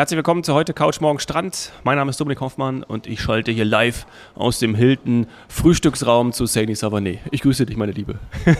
Herzlich 0.00 0.16
willkommen 0.16 0.42
zu 0.42 0.54
heute 0.54 0.72
Couch 0.72 0.98
Morgen 1.02 1.18
Strand. 1.18 1.72
Mein 1.84 1.98
Name 1.98 2.08
ist 2.08 2.18
Dominik 2.18 2.40
Hoffmann 2.40 2.82
und 2.82 3.06
ich 3.06 3.20
schalte 3.20 3.52
hier 3.52 3.66
live 3.66 4.06
aus 4.34 4.58
dem 4.58 4.74
Hilton 4.74 5.26
Frühstücksraum 5.48 6.32
zu 6.32 6.46
Saini 6.46 6.72
Savané. 6.72 7.18
Ich 7.32 7.42
grüße 7.42 7.66
dich, 7.66 7.76
meine 7.76 7.92
Liebe. 7.92 8.14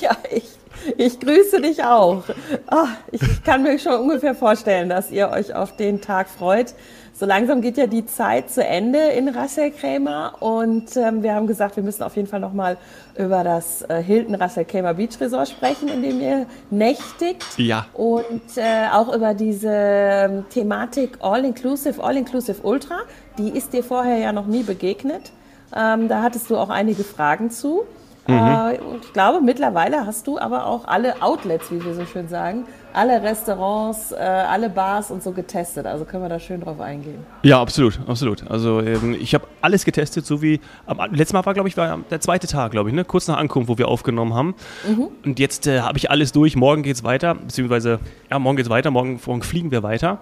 ja, 0.00 0.16
ich, 0.34 0.48
ich 0.96 1.20
grüße 1.20 1.60
dich 1.60 1.84
auch. 1.84 2.24
Oh, 2.70 2.86
ich 3.12 3.44
kann 3.44 3.62
mir 3.62 3.78
schon 3.78 3.92
ungefähr 3.92 4.34
vorstellen, 4.34 4.88
dass 4.88 5.10
ihr 5.10 5.28
euch 5.28 5.54
auf 5.54 5.76
den 5.76 6.00
Tag 6.00 6.30
freut. 6.30 6.72
So 7.12 7.26
langsam 7.26 7.60
geht 7.60 7.76
ja 7.76 7.86
die 7.86 8.06
Zeit 8.06 8.50
zu 8.50 8.64
Ende 8.64 8.98
in 8.98 9.28
Rasselkrämer 9.28 10.36
und 10.40 10.96
ähm, 10.96 11.22
wir 11.22 11.34
haben 11.34 11.46
gesagt, 11.46 11.76
wir 11.76 11.82
müssen 11.82 12.04
auf 12.04 12.16
jeden 12.16 12.28
Fall 12.28 12.40
nochmal 12.40 12.78
über 13.18 13.44
das 13.44 13.82
äh, 13.82 14.02
Hilton 14.02 14.34
Rasselkrämer 14.34 14.94
Beach 14.94 15.20
Resort 15.20 15.48
sprechen, 15.48 15.88
in 15.88 16.02
dem 16.02 16.20
ihr 16.20 16.46
nächtigt. 16.70 17.44
Ja. 17.56 17.86
Und 17.94 18.56
äh, 18.56 18.88
auch 18.92 19.14
über 19.14 19.34
diese 19.34 19.70
ähm, 19.72 20.44
Thematik 20.50 21.18
All-Inclusive, 21.20 22.02
All-Inclusive 22.02 22.62
Ultra. 22.62 22.98
Die 23.38 23.50
ist 23.50 23.72
dir 23.72 23.84
vorher 23.84 24.18
ja 24.18 24.32
noch 24.32 24.46
nie 24.46 24.62
begegnet. 24.62 25.32
Ähm, 25.74 26.08
da 26.08 26.22
hattest 26.22 26.50
du 26.50 26.56
auch 26.56 26.68
einige 26.68 27.04
Fragen 27.04 27.50
zu. 27.50 27.84
Mhm. 28.26 28.86
Und 28.86 29.04
ich 29.04 29.12
glaube, 29.12 29.40
mittlerweile 29.40 30.06
hast 30.06 30.26
du 30.26 30.38
aber 30.38 30.66
auch 30.66 30.86
alle 30.86 31.22
Outlets, 31.22 31.70
wie 31.70 31.84
wir 31.84 31.94
so 31.94 32.04
schön 32.06 32.28
sagen, 32.28 32.64
alle 32.92 33.22
Restaurants, 33.22 34.12
äh, 34.12 34.16
alle 34.16 34.70
Bars 34.70 35.10
und 35.10 35.22
so 35.22 35.32
getestet. 35.32 35.86
Also 35.86 36.04
können 36.04 36.22
wir 36.22 36.28
da 36.28 36.40
schön 36.40 36.60
drauf 36.60 36.80
eingehen. 36.80 37.24
Ja, 37.42 37.60
absolut, 37.60 38.00
absolut. 38.06 38.50
Also 38.50 38.80
ähm, 38.80 39.14
ich 39.20 39.34
habe 39.34 39.46
alles 39.60 39.84
getestet, 39.84 40.26
so 40.26 40.42
wie 40.42 40.60
am 40.86 41.14
letzten 41.14 41.36
Mal 41.36 41.44
war, 41.44 41.54
glaube 41.54 41.68
ich, 41.68 41.76
war 41.76 41.98
der 42.10 42.20
zweite 42.20 42.46
Tag, 42.46 42.72
glaube 42.72 42.88
ich, 42.88 42.94
ne? 42.94 43.04
kurz 43.04 43.28
nach 43.28 43.36
Ankunft, 43.36 43.68
wo 43.68 43.78
wir 43.78 43.88
aufgenommen 43.88 44.34
haben. 44.34 44.54
Mhm. 44.88 45.08
Und 45.24 45.38
jetzt 45.38 45.66
äh, 45.66 45.80
habe 45.80 45.98
ich 45.98 46.10
alles 46.10 46.32
durch. 46.32 46.56
Morgen 46.56 46.82
geht 46.82 46.96
es 46.96 47.04
weiter, 47.04 47.34
beziehungsweise 47.34 48.00
ja, 48.30 48.38
morgen 48.38 48.56
geht 48.56 48.66
es 48.66 48.70
weiter. 48.70 48.90
Morgen, 48.90 49.20
morgen 49.24 49.42
fliegen 49.42 49.70
wir 49.70 49.82
weiter. 49.82 50.18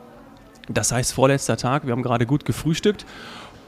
Das 0.68 0.92
heißt, 0.92 1.12
vorletzter 1.12 1.56
Tag. 1.56 1.86
Wir 1.86 1.92
haben 1.92 2.02
gerade 2.02 2.26
gut 2.26 2.44
gefrühstückt. 2.44 3.04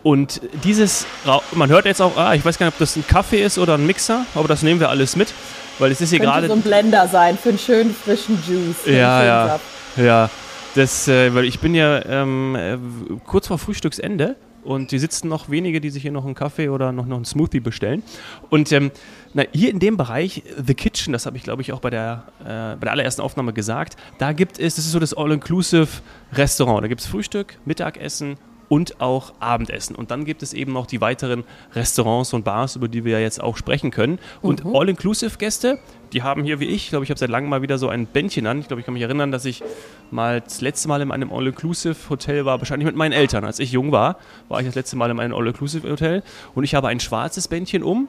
Und 0.06 0.40
dieses, 0.62 1.04
man 1.50 1.68
hört 1.68 1.84
jetzt 1.84 2.00
auch, 2.00 2.16
ah, 2.16 2.32
ich 2.32 2.44
weiß 2.44 2.58
gar 2.58 2.66
nicht, 2.66 2.76
ob 2.76 2.78
das 2.78 2.94
ein 2.94 3.04
Kaffee 3.04 3.42
ist 3.42 3.58
oder 3.58 3.74
ein 3.74 3.84
Mixer, 3.86 4.24
aber 4.36 4.46
das 4.46 4.62
nehmen 4.62 4.78
wir 4.78 4.88
alles 4.88 5.16
mit, 5.16 5.34
weil 5.80 5.90
es 5.90 6.00
ist 6.00 6.10
hier 6.10 6.20
gerade. 6.20 6.46
so 6.46 6.52
ein 6.52 6.62
Blender 6.62 7.08
sein 7.08 7.36
für 7.36 7.48
einen 7.48 7.58
schönen 7.58 7.92
frischen 7.92 8.38
Juice. 8.46 8.86
Ja, 8.86 9.24
ja, 9.24 9.46
Saft. 9.48 9.64
ja. 9.96 10.30
Das, 10.76 11.08
äh, 11.08 11.34
weil 11.34 11.44
ich 11.44 11.58
bin 11.58 11.74
ja 11.74 12.04
ähm, 12.06 12.54
äh, 12.54 12.78
kurz 13.26 13.48
vor 13.48 13.58
Frühstücksende 13.58 14.36
und 14.62 14.92
die 14.92 15.00
sitzen 15.00 15.26
noch 15.26 15.50
wenige, 15.50 15.80
die 15.80 15.90
sich 15.90 16.02
hier 16.02 16.12
noch 16.12 16.24
einen 16.24 16.36
Kaffee 16.36 16.68
oder 16.68 16.92
noch, 16.92 17.06
noch 17.06 17.16
einen 17.16 17.24
Smoothie 17.24 17.58
bestellen. 17.58 18.04
Und 18.48 18.70
ähm, 18.70 18.92
na, 19.34 19.42
hier 19.52 19.70
in 19.70 19.80
dem 19.80 19.96
Bereich, 19.96 20.44
The 20.64 20.74
Kitchen, 20.74 21.14
das 21.14 21.26
habe 21.26 21.36
ich 21.36 21.42
glaube 21.42 21.62
ich 21.62 21.72
auch 21.72 21.80
bei 21.80 21.90
der, 21.90 22.22
äh, 22.42 22.76
bei 22.76 22.82
der 22.82 22.92
allerersten 22.92 23.22
Aufnahme 23.22 23.52
gesagt, 23.52 23.96
da 24.18 24.30
gibt 24.30 24.60
es, 24.60 24.76
das 24.76 24.84
ist 24.84 24.92
so 24.92 25.00
das 25.00 25.14
All-Inclusive 25.14 25.88
Restaurant. 26.32 26.84
Da 26.84 26.86
gibt 26.86 27.00
es 27.00 27.08
Frühstück, 27.08 27.58
Mittagessen 27.64 28.36
und 28.68 29.00
auch 29.00 29.32
Abendessen. 29.40 29.96
Und 29.96 30.10
dann 30.10 30.24
gibt 30.24 30.42
es 30.42 30.52
eben 30.52 30.72
noch 30.72 30.86
die 30.86 31.00
weiteren 31.00 31.44
Restaurants 31.74 32.32
und 32.32 32.44
Bars, 32.44 32.76
über 32.76 32.88
die 32.88 33.04
wir 33.04 33.12
ja 33.12 33.20
jetzt 33.20 33.42
auch 33.42 33.56
sprechen 33.56 33.90
können. 33.90 34.18
Und 34.42 34.64
mhm. 34.64 34.74
All-Inclusive-Gäste, 34.74 35.78
die 36.12 36.22
haben 36.22 36.44
hier 36.44 36.60
wie 36.60 36.66
ich, 36.66 36.84
ich 36.84 36.88
glaube, 36.90 37.04
ich 37.04 37.10
habe 37.10 37.18
seit 37.18 37.30
langem 37.30 37.50
mal 37.50 37.62
wieder 37.62 37.78
so 37.78 37.88
ein 37.88 38.06
Bändchen 38.06 38.46
an. 38.46 38.60
Ich 38.60 38.68
glaube, 38.68 38.80
ich 38.80 38.86
kann 38.86 38.94
mich 38.94 39.02
erinnern, 39.02 39.30
dass 39.30 39.44
ich 39.44 39.62
mal 40.10 40.40
das 40.40 40.60
letzte 40.60 40.88
Mal 40.88 41.00
in 41.00 41.10
einem 41.10 41.32
All-Inclusive-Hotel 41.32 42.44
war, 42.44 42.58
wahrscheinlich 42.60 42.86
mit 42.86 42.96
meinen 42.96 43.12
Eltern. 43.12 43.44
Als 43.44 43.58
ich 43.58 43.72
jung 43.72 43.92
war, 43.92 44.18
war 44.48 44.60
ich 44.60 44.66
das 44.66 44.74
letzte 44.74 44.96
Mal 44.96 45.10
in 45.10 45.20
einem 45.20 45.34
All-Inclusive-Hotel 45.34 46.22
und 46.54 46.64
ich 46.64 46.74
habe 46.74 46.88
ein 46.88 47.00
schwarzes 47.00 47.48
Bändchen 47.48 47.82
um. 47.82 48.08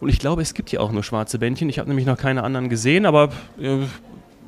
Und 0.00 0.08
ich 0.08 0.18
glaube, 0.18 0.42
es 0.42 0.54
gibt 0.54 0.70
hier 0.70 0.82
auch 0.82 0.92
nur 0.92 1.02
schwarze 1.02 1.38
Bändchen. 1.38 1.68
Ich 1.68 1.78
habe 1.78 1.88
nämlich 1.88 2.04
noch 2.04 2.18
keine 2.18 2.42
anderen 2.42 2.68
gesehen, 2.68 3.06
aber 3.06 3.30
äh, 3.58 3.78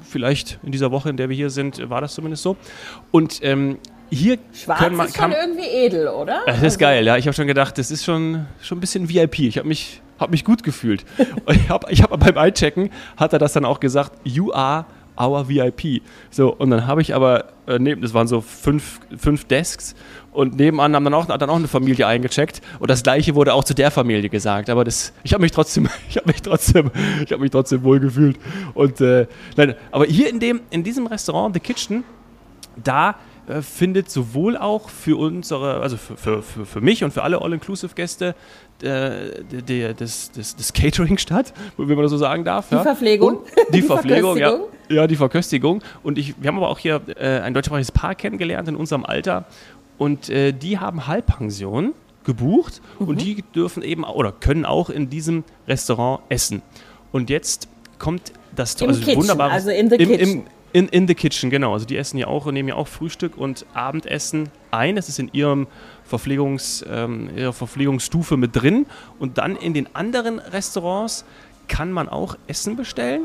vielleicht 0.02 0.58
in 0.62 0.72
dieser 0.72 0.90
Woche, 0.90 1.08
in 1.08 1.16
der 1.16 1.28
wir 1.28 1.36
hier 1.36 1.50
sind, 1.50 1.88
war 1.88 2.00
das 2.00 2.14
zumindest 2.14 2.42
so. 2.42 2.56
Und 3.10 3.40
ähm, 3.42 3.78
hier 4.10 4.38
Schwarz 4.52 4.78
können 4.78 4.96
man, 4.96 5.06
ist 5.06 5.16
schon 5.16 5.32
irgendwie 5.32 5.66
edel, 5.66 6.08
oder? 6.08 6.42
Das 6.46 6.58
ist 6.58 6.62
also 6.64 6.78
geil, 6.78 7.06
ja. 7.06 7.16
Ich 7.16 7.26
habe 7.26 7.34
schon 7.34 7.46
gedacht, 7.46 7.78
das 7.78 7.90
ist 7.90 8.04
schon, 8.04 8.46
schon 8.60 8.78
ein 8.78 8.80
bisschen 8.80 9.08
VIP. 9.08 9.40
Ich 9.40 9.58
habe 9.58 9.68
mich, 9.68 10.00
hab 10.18 10.30
mich 10.30 10.44
gut 10.44 10.62
gefühlt. 10.62 11.04
ich 11.48 11.68
habe 11.68 11.90
ich 11.90 12.02
hab 12.02 12.18
beim 12.18 12.38
Einchecken, 12.38 12.90
hat 13.16 13.32
er 13.32 13.38
das 13.38 13.52
dann 13.52 13.64
auch 13.64 13.80
gesagt, 13.80 14.12
you 14.24 14.52
are 14.52 14.86
our 15.18 15.48
VIP. 15.48 16.02
So, 16.30 16.52
und 16.52 16.70
dann 16.70 16.86
habe 16.86 17.00
ich 17.00 17.14
aber, 17.14 17.46
äh, 17.66 17.78
neben, 17.78 18.02
das 18.02 18.14
waren 18.14 18.28
so 18.28 18.40
fünf, 18.40 19.00
fünf 19.16 19.44
Desks 19.44 19.94
und 20.32 20.56
nebenan 20.56 20.94
haben 20.94 21.04
dann 21.04 21.14
auch, 21.14 21.28
hat 21.28 21.40
dann 21.40 21.50
auch 21.50 21.56
eine 21.56 21.68
Familie 21.68 22.06
eingecheckt 22.06 22.60
und 22.78 22.90
das 22.90 23.02
gleiche 23.02 23.34
wurde 23.34 23.54
auch 23.54 23.64
zu 23.64 23.74
der 23.74 23.90
Familie 23.90 24.28
gesagt. 24.28 24.70
Aber 24.70 24.84
das, 24.84 25.12
ich 25.22 25.32
habe 25.32 25.40
mich 25.42 25.52
trotzdem, 25.52 25.88
ich 26.08 26.16
habe 26.16 26.28
mich 26.28 26.42
trotzdem, 26.42 26.90
ich 27.24 27.32
habe 27.32 27.40
mich 27.40 27.50
trotzdem 27.50 27.82
wohl 27.82 28.00
gefühlt. 28.00 28.38
Und 28.74 29.00
äh, 29.00 29.26
nein, 29.56 29.74
aber 29.90 30.04
hier 30.04 30.28
in 30.28 30.40
dem, 30.40 30.60
in 30.70 30.82
diesem 30.84 31.06
Restaurant, 31.06 31.54
The 31.54 31.60
Kitchen, 31.60 32.04
da 32.82 33.16
äh, 33.48 33.62
findet 33.62 34.10
sowohl 34.10 34.56
auch 34.56 34.88
für 34.88 35.18
unsere, 35.18 35.80
also 35.80 35.96
für, 35.96 36.16
für, 36.16 36.42
für, 36.42 36.66
für 36.66 36.80
mich 36.80 37.04
und 37.04 37.12
für 37.12 37.22
alle 37.22 37.40
All-Inclusive-Gäste 37.40 38.34
äh, 38.82 39.94
das, 39.94 40.32
das, 40.32 40.56
das, 40.56 40.72
Catering 40.72 41.18
statt, 41.18 41.52
wie 41.78 41.94
man 41.94 42.02
das 42.02 42.10
so 42.10 42.18
sagen 42.18 42.44
darf. 42.44 42.68
Die 42.68 42.74
ja. 42.74 42.82
Verpflegung. 42.82 43.36
Und 43.36 43.46
die, 43.68 43.72
die 43.80 43.82
Verpflegung, 43.82 44.36
ja. 44.36 44.58
Ja, 44.88 45.06
die 45.06 45.16
Verköstigung. 45.16 45.82
Und 46.02 46.18
ich, 46.18 46.34
wir 46.40 46.48
haben 46.48 46.56
aber 46.56 46.68
auch 46.68 46.78
hier 46.78 47.00
äh, 47.16 47.40
ein 47.40 47.54
deutschsprachiges 47.54 47.92
Paar 47.92 48.14
kennengelernt 48.14 48.68
in 48.68 48.76
unserem 48.76 49.04
Alter. 49.04 49.44
Und 49.98 50.28
äh, 50.28 50.52
die 50.52 50.78
haben 50.78 51.06
Halbpension 51.06 51.94
gebucht 52.24 52.82
mhm. 52.98 53.08
und 53.08 53.20
die 53.20 53.42
dürfen 53.54 53.82
eben 53.82 54.04
oder 54.04 54.32
können 54.32 54.64
auch 54.64 54.90
in 54.90 55.08
diesem 55.08 55.44
Restaurant 55.66 56.20
essen. 56.28 56.62
Und 57.12 57.30
jetzt 57.30 57.68
kommt 57.98 58.32
das 58.54 58.74
Im 58.80 58.88
also 58.88 59.00
Kitchen, 59.00 59.20
wunderbare 59.20 59.52
also 59.52 59.70
im. 59.70 59.90
Im, 59.92 60.44
in, 60.76 60.88
in 60.88 61.08
the 61.08 61.14
Kitchen, 61.14 61.48
genau. 61.48 61.72
Also 61.72 61.86
die 61.86 61.96
essen 61.96 62.18
ja 62.18 62.26
auch 62.26 62.44
und 62.44 62.52
nehmen 62.52 62.68
ja 62.68 62.74
auch 62.74 62.86
Frühstück 62.86 63.38
und 63.38 63.64
Abendessen 63.72 64.50
ein. 64.70 64.94
Das 64.94 65.08
ist 65.08 65.18
in 65.18 65.30
ihrem 65.32 65.68
Verpflegungs, 66.04 66.84
ähm, 66.86 67.30
ihrer 67.34 67.54
Verpflegungsstufe 67.54 68.36
mit 68.36 68.54
drin. 68.54 68.84
Und 69.18 69.38
dann 69.38 69.56
in 69.56 69.72
den 69.72 69.88
anderen 69.96 70.38
Restaurants 70.38 71.24
kann 71.66 71.92
man 71.92 72.10
auch 72.10 72.36
Essen 72.46 72.76
bestellen 72.76 73.22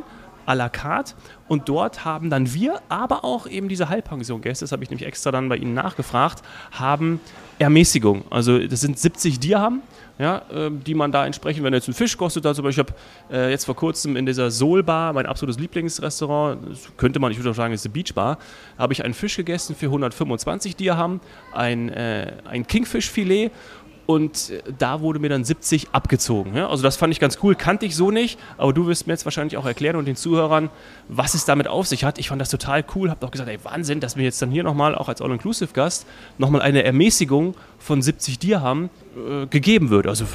à 0.52 0.56
la 0.56 0.70
carte. 0.70 1.14
Und 1.48 1.70
dort 1.70 2.06
haben 2.06 2.30
dann 2.30 2.54
wir, 2.54 2.82
aber 2.90 3.24
auch 3.24 3.48
eben 3.48 3.68
diese 3.68 3.90
Halbpension-Gäste, 3.90 4.64
das 4.64 4.72
habe 4.72 4.84
ich 4.84 4.90
nämlich 4.90 5.08
extra 5.08 5.32
dann 5.32 5.50
bei 5.50 5.58
Ihnen 5.58 5.74
nachgefragt, 5.74 6.44
haben 6.72 7.20
Ermäßigung. 7.60 8.24
Also 8.30 8.60
das 8.60 8.82
sind 8.82 9.00
70 9.00 9.40
Dirham 9.40 9.82
ja, 10.22 10.44
ähm, 10.54 10.84
die 10.84 10.94
man 10.94 11.12
da 11.12 11.26
entsprechend, 11.26 11.64
wenn 11.64 11.74
jetzt 11.74 11.88
ein 11.88 11.96
Fisch 11.96 12.16
kostet, 12.16 12.46
also 12.46 12.64
ich 12.68 12.78
habe 12.78 12.94
äh, 13.32 13.50
jetzt 13.50 13.66
vor 13.66 13.76
kurzem 13.76 14.16
in 14.16 14.28
dieser 14.28 14.52
Soul 14.52 14.84
Bar, 14.84 15.14
mein 15.14 15.26
absolutes 15.26 15.60
Lieblingsrestaurant, 15.60 16.60
könnte 16.96 17.20
man, 17.20 17.32
ich 17.32 17.40
würde 17.40 17.50
auch 17.50 17.56
sagen, 17.56 17.74
ist 17.74 17.86
eine 17.86 17.94
Beach 17.94 18.14
Bar, 18.14 18.38
habe 18.78 18.94
ich 18.94 19.04
einen 19.04 19.16
Fisch 19.16 19.36
gegessen 19.36 19.76
für 19.76 19.88
125 19.88 20.76
Dirham, 20.76 21.22
ein, 21.54 21.90
äh, 21.90 22.34
ein 22.48 22.68
Kingfischfilet 22.68 23.52
und 24.06 24.50
äh, 24.50 24.62
da 24.78 25.02
wurde 25.02 25.20
mir 25.20 25.30
dann 25.30 25.44
70 25.44 25.90
abgezogen. 25.92 26.56
Ja? 26.56 26.70
Also 26.70 26.84
das 26.84 26.98
fand 26.98 27.14
ich 27.14 27.20
ganz 27.20 27.40
cool, 27.44 27.56
kannte 27.56 27.86
ich 27.86 27.96
so 27.96 28.12
nicht, 28.12 28.40
aber 28.58 28.74
du 28.74 28.88
wirst 28.88 29.08
mir 29.08 29.14
jetzt 29.14 29.26
wahrscheinlich 29.26 29.58
auch 29.58 29.66
erklären 29.66 29.96
und 29.96 30.06
den 30.06 30.16
Zuhörern, 30.16 30.70
was 31.08 31.34
es 31.34 31.46
damit 31.46 31.68
auf 31.68 31.88
sich 31.88 32.04
hat. 32.04 32.20
Ich 32.20 32.30
fand 32.30 32.42
das 32.42 32.50
total 32.50 32.84
cool, 32.96 33.10
habe 33.10 33.26
auch 33.26 33.32
gesagt, 33.32 33.50
ey 33.50 33.64
Wahnsinn, 33.64 34.00
dass 34.00 34.16
wir 34.16 34.24
jetzt 34.24 34.42
dann 34.42 34.52
hier 34.52 34.64
nochmal, 34.64 34.96
auch 34.96 35.10
als 35.10 35.22
All-Inclusive-Gast, 35.22 36.06
nochmal 36.38 36.62
eine 36.62 36.84
Ermäßigung 36.84 37.56
von 37.80 38.02
70 38.02 38.40
Dirham 38.40 38.90
äh, 39.16 39.48
gegeben 39.48 39.90
wird. 39.90 40.08
Also 40.08 40.26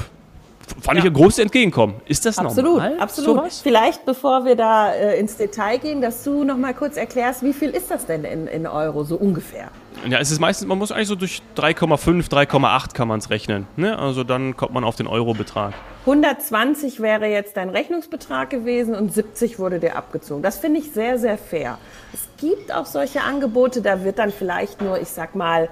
fand 0.81 0.97
ja. 0.97 1.03
ich 1.03 1.09
ein 1.09 1.13
großes 1.13 1.39
Entgegenkommen. 1.39 1.95
Ist 2.05 2.25
das 2.25 2.37
absolut, 2.37 2.73
normal? 2.73 2.99
Absolut, 2.99 3.37
sowas? 3.37 3.61
Vielleicht, 3.61 4.05
bevor 4.05 4.45
wir 4.45 4.55
da 4.55 4.91
äh, 4.93 5.19
ins 5.19 5.37
Detail 5.37 5.77
gehen, 5.77 6.01
dass 6.01 6.23
du 6.23 6.43
noch 6.43 6.57
mal 6.57 6.73
kurz 6.73 6.97
erklärst, 6.97 7.43
wie 7.43 7.53
viel 7.53 7.69
ist 7.69 7.89
das 7.89 8.05
denn 8.05 8.23
in, 8.23 8.47
in 8.47 8.67
Euro, 8.67 9.03
so 9.03 9.15
ungefähr? 9.15 9.69
Ja, 10.07 10.19
es 10.19 10.31
ist 10.31 10.39
meistens, 10.39 10.67
man 10.67 10.77
muss 10.77 10.91
eigentlich 10.91 11.07
so 11.07 11.15
durch 11.15 11.41
3,5, 11.55 12.29
3,8 12.29 12.93
kann 12.93 13.07
man 13.07 13.19
es 13.19 13.29
rechnen. 13.29 13.67
Ne? 13.75 13.97
Also 13.97 14.23
dann 14.23 14.55
kommt 14.55 14.73
man 14.73 14.83
auf 14.83 14.95
den 14.95 15.07
Euro-Betrag. 15.07 15.73
120 16.01 17.01
wäre 17.01 17.27
jetzt 17.27 17.57
dein 17.57 17.69
Rechnungsbetrag 17.69 18.49
gewesen 18.49 18.95
und 18.95 19.13
70 19.13 19.59
wurde 19.59 19.79
dir 19.79 19.95
abgezogen. 19.95 20.43
Das 20.43 20.57
finde 20.57 20.79
ich 20.79 20.91
sehr, 20.91 21.17
sehr 21.17 21.37
fair. 21.37 21.79
Es 22.13 22.29
gibt 22.37 22.73
auch 22.73 22.85
solche 22.85 23.21
Angebote, 23.21 23.81
da 23.81 24.03
wird 24.03 24.19
dann 24.19 24.31
vielleicht 24.31 24.81
nur, 24.81 25.01
ich 25.01 25.09
sag 25.09 25.35
mal, 25.35 25.69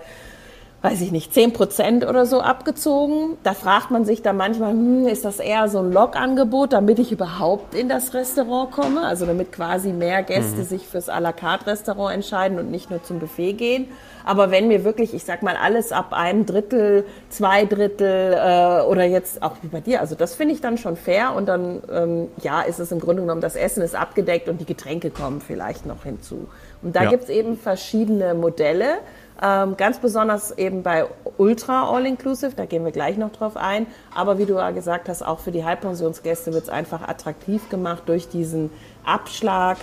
weiß 0.86 1.02
ich 1.02 1.12
nicht, 1.12 1.34
10 1.34 1.54
Prozent 1.54 2.06
oder 2.08 2.26
so 2.26 2.42
abgezogen. 2.42 3.38
Da 3.44 3.54
fragt 3.54 3.90
man 3.90 4.06
sich 4.06 4.22
dann 4.22 4.38
manchmal, 4.38 4.72
hm, 4.72 5.08
ist 5.08 5.26
das 5.26 5.40
eher 5.40 5.68
so 5.68 5.80
ein 5.80 5.92
Log-Angebot, 5.92 6.74
damit 6.74 7.00
ich 7.00 7.12
überhaupt 7.12 7.74
in 7.74 7.90
das 7.90 8.14
Restaurant 8.14 8.72
komme? 8.72 9.02
Also 9.02 9.26
damit 9.26 9.52
quasi 9.52 9.90
mehr 9.90 10.22
Gäste 10.22 10.62
mhm. 10.62 10.66
sich 10.66 10.88
fürs 10.88 11.10
à 11.10 11.20
la 11.20 11.34
carte 11.34 11.68
Restaurant 11.68 12.14
entscheiden 12.14 12.60
und 12.60 12.70
nicht 12.70 12.92
nur 12.92 13.04
zum 13.04 13.20
Buffet 13.20 13.54
gehen. 13.54 13.88
Aber 14.26 14.50
wenn 14.52 14.68
mir 14.68 14.84
wirklich, 14.84 15.14
ich 15.14 15.24
sag 15.24 15.44
mal, 15.44 15.56
alles 15.56 15.92
ab 15.92 16.12
einem 16.12 16.46
Drittel, 16.46 17.06
zwei 17.30 17.66
Drittel 17.66 18.34
äh, 18.34 18.82
oder 18.86 19.06
jetzt 19.06 19.44
auch 19.44 19.54
wie 19.62 19.68
bei 19.68 19.82
dir, 19.82 20.02
also 20.02 20.16
das 20.16 20.36
finde 20.36 20.54
ich 20.54 20.62
dann 20.62 20.78
schon 20.78 20.96
fair 20.96 21.34
und 21.36 21.48
dann, 21.48 21.82
ähm, 21.92 22.28
ja, 22.42 22.62
ist 22.62 22.80
es 22.80 22.92
im 22.92 23.00
Grunde 23.00 23.22
genommen, 23.22 23.42
das 23.42 23.56
Essen 23.56 23.84
ist 23.84 23.96
abgedeckt 23.96 24.50
und 24.50 24.60
die 24.62 24.66
Getränke 24.66 25.12
kommen 25.12 25.42
vielleicht 25.42 25.86
noch 25.86 26.04
hinzu. 26.04 26.48
Und 26.82 26.96
da 26.96 27.04
ja. 27.04 27.12
es 27.12 27.30
eben 27.30 27.58
verschiedene 27.58 28.34
Modelle. 28.34 28.98
Ähm, 29.42 29.76
ganz 29.78 30.00
besonders 30.00 30.58
eben 30.58 30.82
bei 30.84 31.06
Ultra 31.38 31.90
All-Inclusive, 31.90 32.56
da 32.56 32.66
gehen 32.66 32.86
wir 32.86 32.92
gleich 32.92 33.18
noch 33.18 33.32
drauf 33.32 33.58
ein. 33.58 33.88
Aber 34.14 34.38
wie 34.38 34.46
du 34.46 34.54
ja 34.54 34.72
gesagt 34.72 35.10
hast, 35.10 35.24
auch 35.24 35.40
für 35.40 35.52
die 35.52 35.66
Halbpensionsgäste 35.66 36.54
wird 36.54 36.64
es 36.64 36.70
einfach 36.70 37.02
attraktiv 37.02 37.70
gemacht 37.70 38.04
durch 38.06 38.30
diesen 38.30 38.70
Abschlag 39.04 39.78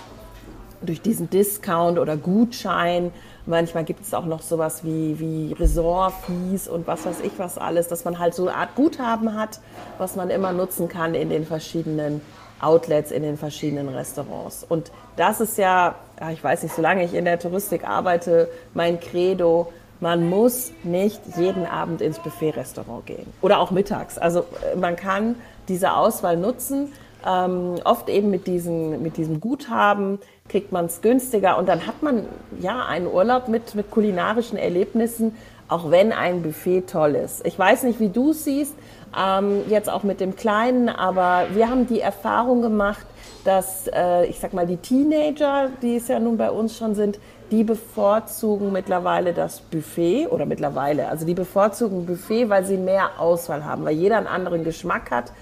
durch 0.85 1.01
diesen 1.01 1.29
Discount 1.29 1.97
oder 1.97 2.17
Gutschein. 2.17 3.11
Manchmal 3.45 3.83
gibt 3.83 4.03
es 4.03 4.13
auch 4.13 4.25
noch 4.25 4.41
sowas 4.41 4.83
wie, 4.83 5.19
wie 5.19 5.53
Resort-Fees 5.53 6.67
und 6.67 6.87
was 6.87 7.05
weiß 7.05 7.21
ich 7.23 7.31
was 7.37 7.57
alles, 7.57 7.87
dass 7.87 8.05
man 8.05 8.19
halt 8.19 8.33
so 8.33 8.47
eine 8.47 8.55
Art 8.55 8.75
Guthaben 8.75 9.35
hat, 9.35 9.59
was 9.97 10.15
man 10.15 10.29
immer 10.29 10.53
nutzen 10.53 10.87
kann 10.87 11.13
in 11.13 11.29
den 11.29 11.45
verschiedenen 11.45 12.21
Outlets, 12.61 13.11
in 13.11 13.23
den 13.23 13.37
verschiedenen 13.37 13.89
Restaurants. 13.89 14.65
Und 14.67 14.91
das 15.17 15.41
ist 15.41 15.57
ja, 15.57 15.95
ich 16.31 16.43
weiß 16.43 16.63
nicht, 16.63 16.75
solange 16.75 17.03
ich 17.03 17.13
in 17.13 17.25
der 17.25 17.39
Touristik 17.39 17.87
arbeite, 17.87 18.47
mein 18.73 18.99
Credo, 18.99 19.71
man 19.99 20.29
muss 20.29 20.71
nicht 20.83 21.21
jeden 21.37 21.65
Abend 21.65 22.01
ins 22.01 22.19
Buffet-Restaurant 22.19 23.05
gehen 23.05 23.25
oder 23.41 23.59
auch 23.59 23.71
mittags. 23.71 24.17
Also 24.17 24.41
äh, 24.41 24.75
man 24.75 24.95
kann 24.95 25.35
diese 25.69 25.93
Auswahl 25.93 26.37
nutzen. 26.37 26.91
Ähm, 27.25 27.75
oft 27.85 28.09
eben 28.09 28.29
mit, 28.29 28.47
diesen, 28.47 29.01
mit 29.01 29.15
diesem 29.15 29.39
Guthaben 29.39 30.19
kriegt 30.49 30.73
man 30.73 30.85
es 30.85 31.01
günstiger 31.01 31.57
und 31.57 31.69
dann 31.69 31.87
hat 31.87 32.03
man 32.03 32.25
ja 32.59 32.85
einen 32.85 33.07
Urlaub 33.07 33.47
mit, 33.47 33.75
mit 33.75 33.91
kulinarischen 33.91 34.57
Erlebnissen, 34.57 35.33
auch 35.69 35.89
wenn 35.89 36.11
ein 36.11 36.41
Buffet 36.41 36.81
toll 36.81 37.15
ist. 37.15 37.47
Ich 37.47 37.57
weiß 37.57 37.83
nicht, 37.83 38.01
wie 38.01 38.09
du 38.09 38.31
es 38.31 38.43
siehst, 38.43 38.75
ähm, 39.17 39.63
jetzt 39.69 39.89
auch 39.89 40.03
mit 40.03 40.19
dem 40.19 40.35
Kleinen, 40.35 40.89
aber 40.89 41.45
wir 41.53 41.69
haben 41.69 41.87
die 41.87 41.99
Erfahrung 41.99 42.61
gemacht, 42.61 43.05
dass, 43.43 43.87
äh, 43.87 44.25
ich 44.25 44.39
sag 44.39 44.53
mal, 44.53 44.65
die 44.65 44.77
Teenager, 44.77 45.69
die 45.81 45.97
es 45.97 46.07
ja 46.07 46.19
nun 46.19 46.37
bei 46.37 46.49
uns 46.49 46.77
schon 46.77 46.95
sind, 46.95 47.19
die 47.51 47.63
bevorzugen 47.63 48.71
mittlerweile 48.71 49.33
das 49.33 49.59
Buffet 49.59 50.27
oder 50.27 50.45
mittlerweile, 50.45 51.09
also 51.09 51.25
die 51.25 51.33
bevorzugen 51.33 52.05
Buffet, 52.05 52.49
weil 52.49 52.65
sie 52.65 52.77
mehr 52.77 53.19
Auswahl 53.19 53.65
haben, 53.65 53.85
weil 53.85 53.95
jeder 53.95 54.17
einen 54.17 54.27
anderen 54.27 54.63
Geschmack 54.63 55.11
hat 55.11 55.33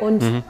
und 0.00 0.22
mhm. 0.22 0.42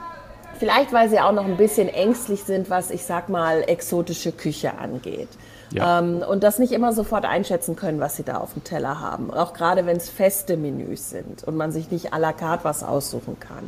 Vielleicht, 0.60 0.92
weil 0.92 1.08
sie 1.08 1.18
auch 1.18 1.32
noch 1.32 1.46
ein 1.46 1.56
bisschen 1.56 1.88
ängstlich 1.88 2.44
sind, 2.44 2.70
was 2.70 2.90
ich 2.90 3.04
sag 3.04 3.28
mal 3.28 3.64
exotische 3.66 4.30
Küche 4.30 4.78
angeht. 4.78 5.28
Ja. 5.72 5.98
Ähm, 5.98 6.22
und 6.28 6.44
das 6.44 6.58
nicht 6.58 6.72
immer 6.72 6.92
sofort 6.92 7.24
einschätzen 7.24 7.74
können, 7.74 7.98
was 7.98 8.16
sie 8.16 8.24
da 8.24 8.36
auf 8.38 8.52
dem 8.52 8.62
Teller 8.62 9.00
haben. 9.00 9.32
Auch 9.32 9.54
gerade 9.54 9.86
wenn 9.86 9.96
es 9.96 10.10
feste 10.10 10.56
Menüs 10.56 11.10
sind 11.10 11.44
und 11.44 11.56
man 11.56 11.72
sich 11.72 11.90
nicht 11.90 12.12
à 12.12 12.18
la 12.18 12.32
carte 12.32 12.64
was 12.64 12.84
aussuchen 12.84 13.38
kann. 13.40 13.66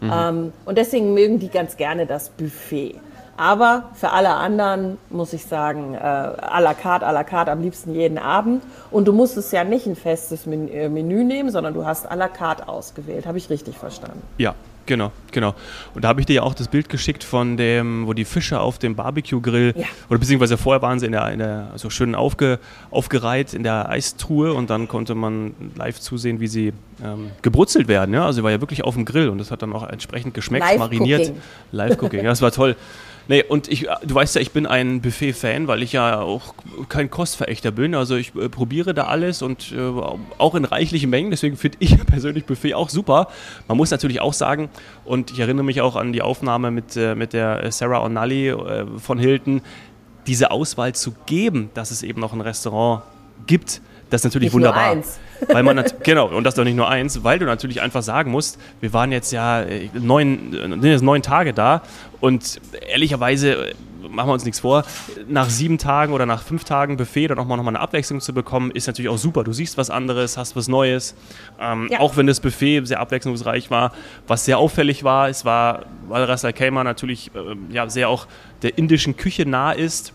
Mhm. 0.00 0.12
Ähm, 0.12 0.52
und 0.64 0.78
deswegen 0.78 1.14
mögen 1.14 1.38
die 1.38 1.48
ganz 1.48 1.76
gerne 1.76 2.06
das 2.06 2.28
Buffet. 2.28 2.96
Aber 3.36 3.90
für 3.94 4.10
alle 4.10 4.30
anderen 4.30 4.98
muss 5.10 5.32
ich 5.32 5.46
sagen, 5.46 5.94
äh, 5.94 5.98
à 5.98 6.60
la 6.60 6.74
carte, 6.74 7.06
à 7.06 7.12
la 7.12 7.24
carte 7.24 7.50
am 7.50 7.62
liebsten 7.62 7.94
jeden 7.94 8.18
Abend. 8.18 8.62
Und 8.90 9.08
du 9.08 9.12
musst 9.12 9.36
es 9.36 9.50
ja 9.50 9.64
nicht 9.64 9.86
ein 9.86 9.96
festes 9.96 10.46
äh, 10.46 10.88
Menü 10.88 11.24
nehmen, 11.24 11.50
sondern 11.50 11.74
du 11.74 11.84
hast 11.84 12.10
à 12.10 12.14
la 12.14 12.28
carte 12.28 12.68
ausgewählt. 12.68 13.26
Habe 13.26 13.38
ich 13.38 13.50
richtig 13.50 13.78
verstanden? 13.78 14.22
Ja, 14.38 14.54
Genau, 14.86 15.12
genau. 15.32 15.54
Und 15.94 16.04
da 16.04 16.08
habe 16.08 16.20
ich 16.20 16.26
dir 16.26 16.34
ja 16.34 16.42
auch 16.42 16.54
das 16.54 16.68
Bild 16.68 16.88
geschickt 16.88 17.24
von 17.24 17.56
dem, 17.56 18.06
wo 18.06 18.12
die 18.12 18.24
Fische 18.24 18.60
auf 18.60 18.78
dem 18.78 18.94
Barbecue-Grill, 18.94 19.74
ja. 19.76 19.86
oder 20.10 20.18
beziehungsweise 20.18 20.56
vorher 20.58 20.82
waren 20.82 20.98
sie 20.98 21.06
in 21.06 21.12
der, 21.12 21.30
in 21.32 21.38
der 21.38 21.70
so 21.76 21.90
schön 21.90 22.14
aufge, 22.14 22.58
aufgereiht 22.90 23.54
in 23.54 23.62
der 23.62 23.88
Eistruhe 23.88 24.52
und 24.52 24.70
dann 24.70 24.88
konnte 24.88 25.14
man 25.14 25.54
live 25.76 25.98
zusehen, 26.00 26.40
wie 26.40 26.48
sie 26.48 26.72
ähm, 27.02 27.30
gebrutzelt 27.42 27.88
werden. 27.88 28.14
Ja? 28.14 28.26
Also 28.26 28.40
sie 28.40 28.42
war 28.42 28.50
ja 28.50 28.60
wirklich 28.60 28.84
auf 28.84 28.94
dem 28.94 29.04
Grill 29.04 29.28
und 29.28 29.38
das 29.38 29.50
hat 29.50 29.62
dann 29.62 29.72
auch 29.72 29.88
entsprechend 29.88 30.34
geschmeckt, 30.34 30.66
Live 30.66 30.78
mariniert. 30.78 31.32
Live-Cooking. 31.72 32.20
Ja, 32.20 32.30
das 32.30 32.42
war 32.42 32.52
toll. 32.52 32.76
Nee, 33.26 33.42
und 33.42 33.68
ich, 33.68 33.86
du 34.02 34.14
weißt 34.14 34.34
ja, 34.34 34.40
ich 34.40 34.50
bin 34.50 34.66
ein 34.66 35.00
Buffet-Fan, 35.00 35.66
weil 35.66 35.82
ich 35.82 35.92
ja 35.92 36.20
auch 36.20 36.54
kein 36.88 37.10
Kostverächter 37.10 37.70
bin. 37.70 37.94
Also 37.94 38.16
ich 38.16 38.34
äh, 38.34 38.48
probiere 38.48 38.92
da 38.92 39.04
alles 39.04 39.40
und 39.40 39.72
äh, 39.72 39.78
auch 40.38 40.54
in 40.54 40.64
reichlichen 40.64 41.08
Mengen. 41.08 41.30
Deswegen 41.30 41.56
finde 41.56 41.78
ich 41.80 42.04
persönlich 42.06 42.44
Buffet 42.44 42.74
auch 42.74 42.90
super. 42.90 43.28
Man 43.66 43.78
muss 43.78 43.90
natürlich 43.90 44.20
auch 44.20 44.34
sagen, 44.34 44.68
und 45.04 45.30
ich 45.30 45.38
erinnere 45.38 45.64
mich 45.64 45.80
auch 45.80 45.96
an 45.96 46.12
die 46.12 46.22
Aufnahme 46.22 46.70
mit, 46.70 46.96
äh, 46.96 47.14
mit 47.14 47.32
der 47.32 47.70
Sarah 47.72 48.04
O'Nally 48.04 48.50
äh, 48.50 48.86
von 48.98 49.18
Hilton, 49.18 49.62
diese 50.26 50.50
Auswahl 50.50 50.94
zu 50.94 51.14
geben, 51.26 51.70
dass 51.74 51.90
es 51.90 52.02
eben 52.02 52.20
noch 52.20 52.32
ein 52.32 52.40
Restaurant 52.40 53.02
gibt, 53.46 53.80
das 54.10 54.20
ist 54.20 54.24
natürlich 54.24 54.46
nicht 54.46 54.54
wunderbar. 54.54 54.94
Nur 54.94 54.96
eins. 54.98 55.18
Weil 55.48 55.62
man 55.62 55.84
genau, 56.02 56.28
und 56.28 56.44
das 56.44 56.54
doch 56.54 56.64
nicht 56.64 56.76
nur 56.76 56.88
eins, 56.88 57.24
weil 57.24 57.38
du 57.38 57.46
natürlich 57.46 57.80
einfach 57.80 58.02
sagen 58.02 58.30
musst, 58.30 58.58
wir 58.80 58.92
waren 58.92 59.12
jetzt 59.12 59.32
ja 59.32 59.62
äh, 59.62 59.88
neun, 59.94 60.82
äh, 60.82 60.98
neun 60.98 61.22
Tage 61.22 61.52
da 61.52 61.82
und 62.20 62.60
ehrlicherweise 62.88 63.70
äh, 63.70 63.74
machen 64.08 64.28
wir 64.28 64.32
uns 64.32 64.44
nichts 64.44 64.60
vor, 64.60 64.84
nach 65.28 65.50
sieben 65.50 65.78
Tagen 65.78 66.12
oder 66.12 66.26
nach 66.26 66.42
fünf 66.42 66.64
Tagen 66.64 66.96
Buffet 66.96 67.28
dann 67.28 67.38
auch 67.38 67.46
mal 67.46 67.56
nochmal 67.56 67.74
eine 67.74 67.82
Abwechslung 67.82 68.20
zu 68.20 68.32
bekommen, 68.32 68.70
ist 68.70 68.86
natürlich 68.86 69.10
auch 69.10 69.18
super. 69.18 69.44
Du 69.44 69.52
siehst 69.52 69.76
was 69.76 69.90
anderes, 69.90 70.36
hast 70.36 70.56
was 70.56 70.68
Neues. 70.68 71.14
Ähm, 71.60 71.88
ja. 71.90 72.00
Auch 72.00 72.16
wenn 72.16 72.26
das 72.26 72.40
Buffet 72.40 72.84
sehr 72.84 73.00
abwechslungsreich 73.00 73.70
war. 73.70 73.92
Was 74.26 74.44
sehr 74.44 74.58
auffällig 74.58 75.04
war, 75.04 75.28
es 75.28 75.44
war, 75.44 75.86
weil 76.08 76.24
Ras 76.24 76.44
Al 76.44 76.52
Khaimah 76.52 76.84
natürlich 76.84 77.30
äh, 77.34 77.74
ja, 77.74 77.88
sehr 77.88 78.08
auch 78.08 78.26
der 78.62 78.78
indischen 78.78 79.16
Küche 79.16 79.46
nah 79.46 79.72
ist, 79.72 80.12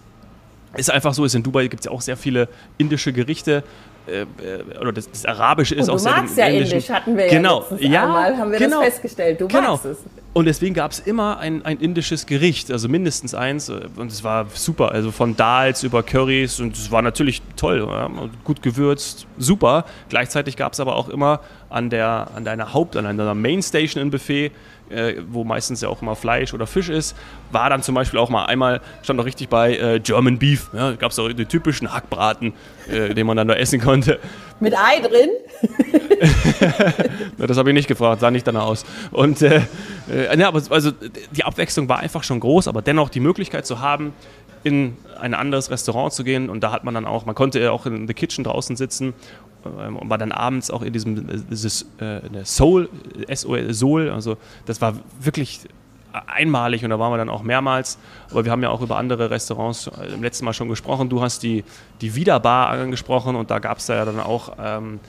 ist 0.75 0.91
einfach 0.91 1.13
so, 1.13 1.25
ist 1.25 1.35
in 1.35 1.43
Dubai 1.43 1.67
gibt 1.67 1.81
es 1.81 1.85
ja 1.85 1.91
auch 1.91 2.01
sehr 2.01 2.17
viele 2.17 2.47
indische 2.77 3.11
Gerichte. 3.11 3.63
Äh, 4.09 4.21
äh, 4.21 4.77
oder 4.79 4.91
das, 4.91 5.09
das 5.09 5.25
Arabische 5.25 5.75
ist 5.75 5.87
Und 5.87 5.95
auch 5.95 5.99
sehr. 5.99 6.13
Du 6.13 6.21
magst 6.21 6.37
ja 6.37 6.47
Indisch, 6.47 6.89
hatten 6.89 7.15
wir 7.15 7.27
genau. 7.27 7.65
ja 7.77 7.89
ja, 7.89 8.03
einmal, 8.03 8.37
haben 8.37 8.51
wir 8.51 8.59
genau. 8.59 8.81
das 8.81 8.89
festgestellt. 8.89 9.39
Du 9.39 9.47
genau. 9.47 9.71
magst 9.71 9.85
es. 9.85 9.97
Und 10.31 10.45
deswegen 10.45 10.75
gab 10.75 10.91
es 10.91 10.99
immer 10.99 11.39
ein, 11.39 11.65
ein 11.65 11.79
indisches 11.79 12.27
Gericht, 12.27 12.71
also 12.71 12.87
mindestens 12.87 13.33
eins. 13.33 13.69
Und 13.69 14.11
es 14.11 14.23
war 14.23 14.45
super, 14.53 14.91
also 14.91 15.11
von 15.11 15.35
Dals 15.35 15.83
über 15.83 16.03
Currys 16.03 16.59
und 16.59 16.75
es 16.75 16.91
war 16.91 17.01
natürlich 17.01 17.41
toll, 17.55 17.87
ja, 17.89 18.09
gut 18.43 18.61
gewürzt, 18.61 19.25
super. 19.37 19.85
Gleichzeitig 20.09 20.55
gab 20.55 20.73
es 20.73 20.79
aber 20.79 20.95
auch 20.95 21.09
immer 21.09 21.41
an, 21.69 21.89
der, 21.89 22.29
an 22.35 22.45
deiner 22.45 22.73
Haupt-, 22.73 22.95
an 22.95 23.05
deiner 23.05 23.33
Mainstation 23.33 24.01
im 24.03 24.11
Buffet 24.11 24.51
äh, 24.89 25.15
wo 25.27 25.43
meistens 25.43 25.81
ja 25.81 25.89
auch 25.89 26.01
immer 26.01 26.15
Fleisch 26.15 26.53
oder 26.53 26.67
Fisch 26.67 26.89
ist, 26.89 27.15
war 27.51 27.69
dann 27.69 27.83
zum 27.83 27.95
Beispiel 27.95 28.19
auch 28.19 28.29
mal 28.29 28.45
einmal, 28.45 28.81
stand 29.01 29.17
noch 29.17 29.25
richtig 29.25 29.49
bei 29.49 29.77
äh, 29.77 29.99
German 29.99 30.39
Beef. 30.39 30.69
Ja, 30.73 30.93
gab 30.93 31.11
es 31.11 31.19
auch 31.19 31.29
den 31.29 31.47
typischen 31.47 31.93
Hackbraten, 31.93 32.53
äh, 32.89 33.13
den 33.13 33.27
man 33.27 33.37
dann 33.37 33.47
da 33.47 33.55
essen 33.55 33.79
konnte. 33.79 34.19
Mit 34.59 34.73
Ei 34.77 34.99
drin? 34.99 35.29
das 37.37 37.57
habe 37.57 37.69
ich 37.69 37.73
nicht 37.73 37.87
gefragt, 37.87 38.21
sah 38.21 38.31
nicht 38.31 38.45
danach 38.45 38.65
aus. 38.65 38.85
Und 39.11 39.41
äh, 39.41 39.61
äh, 40.11 40.37
ja, 40.37 40.47
aber 40.49 40.61
also 40.69 40.91
die 41.31 41.43
Abwechslung 41.43 41.87
war 41.87 41.99
einfach 41.99 42.23
schon 42.23 42.39
groß, 42.39 42.67
aber 42.67 42.81
dennoch 42.81 43.09
die 43.09 43.21
Möglichkeit 43.21 43.65
zu 43.65 43.79
haben, 43.79 44.13
in 44.63 44.97
ein 45.19 45.33
anderes 45.33 45.71
Restaurant 45.71 46.13
zu 46.13 46.23
gehen 46.23 46.49
und 46.49 46.61
da 46.61 46.71
hat 46.71 46.83
man 46.83 46.93
dann 46.93 47.05
auch, 47.05 47.25
man 47.25 47.35
konnte 47.35 47.71
auch 47.71 47.85
in 47.85 48.07
The 48.07 48.13
Kitchen 48.13 48.43
draußen 48.43 48.75
sitzen 48.75 49.13
ähm, 49.65 49.95
und 49.95 50.09
war 50.09 50.17
dann 50.17 50.31
abends 50.31 50.69
auch 50.71 50.81
in 50.81 50.93
diesem 50.93 51.45
dieses, 51.49 51.85
äh, 51.99 52.21
Soul, 52.43 52.89
SOL, 53.33 53.73
Soul, 53.73 54.09
also 54.09 54.37
das 54.65 54.81
war 54.81 54.95
wirklich 55.19 55.61
einmalig 56.11 56.83
und 56.83 56.89
da 56.89 56.99
waren 56.99 57.11
wir 57.11 57.17
dann 57.17 57.29
auch 57.29 57.43
mehrmals. 57.43 57.97
Aber 58.31 58.45
wir 58.45 58.51
haben 58.51 58.63
ja 58.63 58.69
auch 58.69 58.81
über 58.81 58.97
andere 58.97 59.29
Restaurants 59.29 59.87
äh, 59.87 60.13
im 60.13 60.23
letzten 60.23 60.45
Mal 60.45 60.53
schon 60.53 60.69
gesprochen. 60.69 61.09
Du 61.09 61.21
hast 61.21 61.43
die, 61.43 61.63
die 62.01 62.15
Wiederbar 62.15 62.69
angesprochen 62.69 63.35
und 63.35 63.51
da 63.51 63.59
gab 63.59 63.77
es 63.77 63.87
ja 63.87 64.03
dann 64.05 64.19
auch 64.19 64.53
ähm, 64.59 64.99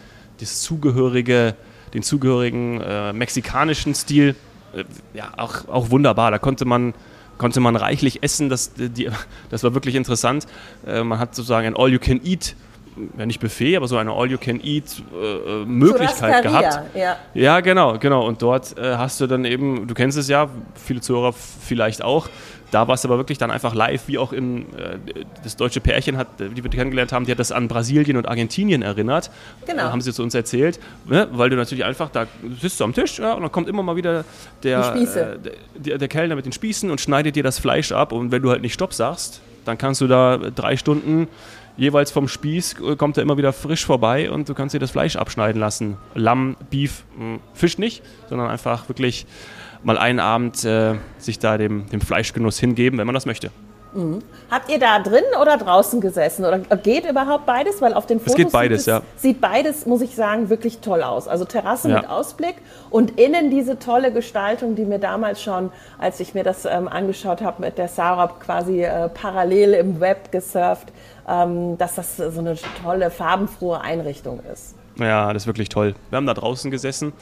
das 0.40 0.62
zugehörige, 0.62 1.54
den 1.94 2.02
zugehörigen 2.02 2.80
äh, 2.80 3.12
mexikanischen 3.12 3.94
Stil. 3.94 4.36
Äh, 4.74 4.84
ja, 5.14 5.32
auch, 5.36 5.68
auch 5.68 5.90
wunderbar. 5.90 6.30
Da 6.30 6.38
konnte 6.38 6.64
man 6.64 6.94
konnte 7.38 7.60
man 7.60 7.74
reichlich 7.74 8.22
essen. 8.22 8.50
Das, 8.50 8.72
die, 8.74 9.08
das 9.48 9.64
war 9.64 9.72
wirklich 9.72 9.94
interessant. 9.94 10.46
Äh, 10.86 11.02
man 11.02 11.18
hat 11.18 11.34
sozusagen 11.34 11.66
ein 11.66 11.76
All-You-Can-Eat 11.76 12.54
ja 13.18 13.26
nicht 13.26 13.40
Buffet, 13.40 13.76
aber 13.76 13.88
so 13.88 13.96
eine 13.96 14.12
All-You-Can-Eat-Möglichkeit 14.12 16.44
äh, 16.44 16.48
gehabt. 16.48 16.94
Ja. 16.94 17.16
ja, 17.34 17.58
genau, 17.60 17.98
genau. 17.98 18.24
Und 18.26 18.40
dort 18.42 18.78
äh, 18.78 18.96
hast 18.96 19.20
du 19.20 19.26
dann 19.26 19.44
eben, 19.44 19.86
du 19.86 19.94
kennst 19.94 20.18
es 20.18 20.28
ja, 20.28 20.48
viele 20.74 21.00
Zuhörer 21.00 21.32
vielleicht 21.32 22.02
auch, 22.02 22.28
da 22.70 22.86
war 22.86 22.94
es 22.94 23.04
aber 23.04 23.18
wirklich 23.18 23.38
dann 23.38 23.50
einfach 23.50 23.74
live, 23.74 24.02
wie 24.06 24.18
auch 24.18 24.32
in 24.32 24.72
äh, 24.74 24.98
das 25.42 25.56
deutsche 25.56 25.80
Pärchen, 25.80 26.16
hat, 26.16 26.28
die 26.38 26.62
wir 26.62 26.70
kennengelernt 26.70 27.12
haben, 27.12 27.24
die 27.24 27.32
hat 27.32 27.38
das 27.38 27.52
an 27.52 27.68
Brasilien 27.68 28.16
und 28.16 28.28
Argentinien 28.28 28.82
erinnert. 28.82 29.30
Genau. 29.66 29.82
Äh, 29.82 29.86
haben 29.86 30.00
sie 30.00 30.12
zu 30.12 30.22
uns 30.22 30.34
erzählt, 30.34 30.78
ne? 31.06 31.28
weil 31.32 31.50
du 31.50 31.56
natürlich 31.56 31.84
einfach, 31.84 32.10
da 32.10 32.26
sitzt 32.60 32.80
du 32.80 32.84
am 32.84 32.94
Tisch 32.94 33.18
ja, 33.18 33.32
und 33.32 33.42
dann 33.42 33.52
kommt 33.52 33.68
immer 33.68 33.82
mal 33.82 33.96
wieder 33.96 34.24
der, 34.62 34.94
äh, 34.94 35.38
der, 35.76 35.98
der 35.98 36.08
Kellner 36.08 36.36
mit 36.36 36.44
den 36.44 36.52
Spießen 36.52 36.90
und 36.90 37.00
schneidet 37.00 37.36
dir 37.36 37.42
das 37.42 37.58
Fleisch 37.58 37.92
ab 37.92 38.12
und 38.12 38.30
wenn 38.30 38.42
du 38.42 38.50
halt 38.50 38.62
nicht 38.62 38.74
Stopp 38.74 38.94
sagst, 38.94 39.40
dann 39.64 39.76
kannst 39.76 40.00
du 40.00 40.06
da 40.06 40.36
drei 40.36 40.76
Stunden 40.76 41.28
jeweils 41.80 42.10
vom 42.10 42.28
Spieß 42.28 42.76
äh, 42.80 42.96
kommt 42.96 43.16
er 43.16 43.22
immer 43.22 43.38
wieder 43.38 43.52
frisch 43.52 43.84
vorbei 43.84 44.30
und 44.30 44.48
du 44.48 44.54
kannst 44.54 44.74
dir 44.74 44.78
das 44.78 44.92
Fleisch 44.92 45.16
abschneiden 45.16 45.58
lassen. 45.58 45.96
Lamm, 46.14 46.56
Beef, 46.70 47.04
hm, 47.16 47.40
Fisch 47.54 47.78
nicht, 47.78 48.02
sondern 48.28 48.48
einfach 48.48 48.88
wirklich 48.88 49.26
mal 49.82 49.98
einen 49.98 50.20
Abend 50.20 50.62
äh, 50.64 50.96
sich 51.18 51.38
da 51.38 51.56
dem, 51.56 51.86
dem 51.88 52.02
Fleischgenuss 52.02 52.60
hingeben, 52.60 52.98
wenn 52.98 53.06
man 53.06 53.14
das 53.14 53.26
möchte. 53.26 53.50
Mhm. 53.92 54.20
Habt 54.50 54.70
ihr 54.70 54.78
da 54.78 54.98
drin 54.98 55.24
oder 55.40 55.56
draußen 55.56 56.00
gesessen? 56.00 56.44
Oder 56.44 56.58
geht 56.58 57.08
überhaupt 57.08 57.46
beides? 57.46 57.80
Weil 57.80 57.94
auf 57.94 58.06
den 58.06 58.18
Fotos 58.18 58.34
es 58.34 58.36
geht 58.36 58.52
beides, 58.52 58.84
sieht, 58.84 58.94
ja. 58.94 59.02
sieht 59.16 59.40
beides, 59.40 59.86
muss 59.86 60.00
ich 60.00 60.14
sagen, 60.14 60.48
wirklich 60.48 60.78
toll 60.78 61.02
aus. 61.02 61.28
Also 61.28 61.44
Terrasse 61.44 61.90
ja. 61.90 61.96
mit 61.96 62.08
Ausblick 62.08 62.56
und 62.90 63.18
innen 63.18 63.50
diese 63.50 63.78
tolle 63.78 64.12
Gestaltung, 64.12 64.74
die 64.74 64.84
mir 64.84 64.98
damals 64.98 65.42
schon, 65.42 65.72
als 65.98 66.20
ich 66.20 66.34
mir 66.34 66.44
das 66.44 66.64
ähm, 66.64 66.88
angeschaut 66.88 67.42
habe, 67.42 67.62
mit 67.62 67.78
der 67.78 67.88
Sarah 67.88 68.28
quasi 68.28 68.82
äh, 68.82 69.08
parallel 69.08 69.74
im 69.74 70.00
Web 70.00 70.32
gesurft, 70.32 70.88
ähm, 71.28 71.78
dass 71.78 71.96
das 71.96 72.16
so 72.16 72.40
eine 72.40 72.56
tolle, 72.82 73.10
farbenfrohe 73.10 73.80
Einrichtung 73.80 74.40
ist. 74.52 74.74
Ja, 74.96 75.32
das 75.32 75.44
ist 75.44 75.46
wirklich 75.46 75.68
toll. 75.68 75.94
Wir 76.10 76.16
haben 76.16 76.26
da 76.26 76.34
draußen 76.34 76.70
gesessen. 76.70 77.12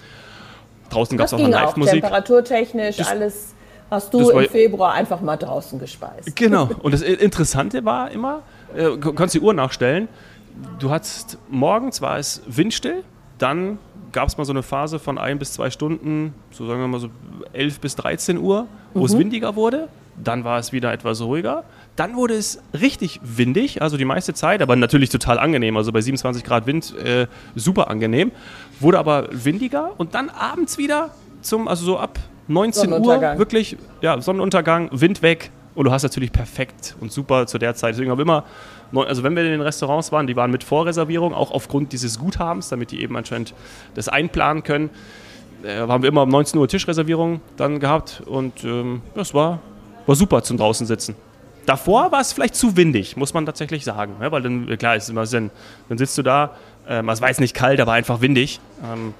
Draußen 0.90 1.18
gab 1.18 1.26
es 1.26 1.34
auch 1.34 1.38
eine 1.38 1.48
Live-Musik. 1.48 2.00
Temperaturtechnisch, 2.00 2.96
das 2.96 3.08
alles 3.08 3.54
hast 3.90 4.12
du 4.12 4.30
im 4.30 4.48
Februar 4.48 4.92
einfach 4.92 5.20
mal 5.20 5.36
draußen 5.36 5.78
gespeist. 5.78 6.34
Genau. 6.36 6.70
Und 6.82 6.92
das 6.92 7.02
Interessante 7.02 7.84
war 7.84 8.10
immer, 8.10 8.42
äh, 8.74 8.96
kannst 8.96 9.34
die 9.34 9.40
Uhr 9.40 9.54
nachstellen, 9.54 10.08
du 10.78 10.90
hattest 10.90 11.38
morgens 11.48 12.00
war 12.00 12.18
es 12.18 12.42
windstill, 12.46 13.04
dann 13.38 13.78
gab 14.12 14.28
es 14.28 14.36
mal 14.36 14.44
so 14.44 14.52
eine 14.52 14.62
Phase 14.62 14.98
von 14.98 15.18
ein 15.18 15.38
bis 15.38 15.52
zwei 15.52 15.70
Stunden, 15.70 16.34
so 16.50 16.66
sagen 16.66 16.80
wir 16.80 16.88
mal 16.88 17.00
so 17.00 17.08
11 17.52 17.80
bis 17.80 17.96
13 17.96 18.38
Uhr, 18.38 18.66
wo 18.94 19.00
mhm. 19.00 19.06
es 19.06 19.18
windiger 19.18 19.56
wurde. 19.56 19.88
Dann 20.22 20.42
war 20.42 20.58
es 20.58 20.72
wieder 20.72 20.92
etwas 20.92 21.22
ruhiger. 21.22 21.62
Dann 21.94 22.16
wurde 22.16 22.34
es 22.34 22.60
richtig 22.78 23.20
windig, 23.22 23.82
also 23.82 23.96
die 23.96 24.04
meiste 24.04 24.34
Zeit, 24.34 24.62
aber 24.62 24.74
natürlich 24.74 25.10
total 25.10 25.38
angenehm. 25.38 25.76
Also 25.76 25.92
bei 25.92 26.00
27 26.00 26.42
Grad 26.42 26.66
Wind 26.66 26.92
äh, 26.98 27.28
super 27.54 27.88
angenehm. 27.88 28.32
Wurde 28.80 28.98
aber 28.98 29.28
windiger 29.30 29.92
und 29.96 30.14
dann 30.14 30.28
abends 30.28 30.76
wieder 30.76 31.10
zum, 31.40 31.68
also 31.68 31.84
so 31.84 31.98
ab 31.98 32.18
19 32.48 32.92
Uhr 32.92 33.38
wirklich, 33.38 33.76
ja, 34.00 34.20
Sonnenuntergang, 34.20 34.90
Wind 34.92 35.22
weg. 35.22 35.50
Und 35.74 35.84
du 35.84 35.92
hast 35.92 36.02
natürlich 36.02 36.32
perfekt 36.32 36.96
und 37.00 37.12
super 37.12 37.46
zu 37.46 37.56
der 37.58 37.76
Zeit. 37.76 37.94
Deswegen 37.94 38.10
habe 38.10 38.20
ich 38.20 38.26
immer 38.26 38.44
also 38.94 39.22
wenn 39.22 39.36
wir 39.36 39.44
in 39.44 39.50
den 39.50 39.60
Restaurants 39.60 40.12
waren, 40.12 40.26
die 40.26 40.36
waren 40.36 40.50
mit 40.50 40.64
Vorreservierung, 40.64 41.34
auch 41.34 41.50
aufgrund 41.50 41.92
dieses 41.92 42.18
Guthabens, 42.18 42.68
damit 42.68 42.90
die 42.90 43.02
eben 43.02 43.16
anscheinend 43.16 43.54
das 43.94 44.08
einplanen 44.08 44.62
können, 44.62 44.90
äh, 45.62 45.78
haben 45.80 46.02
wir 46.02 46.08
immer 46.08 46.22
um 46.22 46.28
19 46.28 46.58
Uhr 46.58 46.68
Tischreservierung 46.68 47.40
dann 47.56 47.80
gehabt 47.80 48.22
und 48.24 48.64
ähm, 48.64 49.02
das 49.14 49.34
war, 49.34 49.60
war 50.06 50.16
super 50.16 50.42
zum 50.42 50.56
draußen 50.56 50.86
sitzen. 50.86 51.16
Davor 51.66 52.12
war 52.12 52.20
es 52.20 52.32
vielleicht 52.32 52.54
zu 52.54 52.76
windig, 52.76 53.16
muss 53.16 53.34
man 53.34 53.44
tatsächlich 53.44 53.84
sagen, 53.84 54.14
ja, 54.20 54.32
weil 54.32 54.40
dann, 54.40 54.66
klar, 54.78 54.96
ist 54.96 55.10
immer 55.10 55.26
Sinn. 55.26 55.50
Dann 55.90 55.98
sitzt 55.98 56.16
du 56.16 56.22
da, 56.22 56.52
ähm, 56.88 57.10
es 57.10 57.20
war 57.20 57.28
jetzt 57.28 57.40
nicht 57.40 57.54
kalt, 57.54 57.80
aber 57.80 57.92
einfach 57.92 58.22
windig, 58.22 58.58
ähm, 58.90 59.12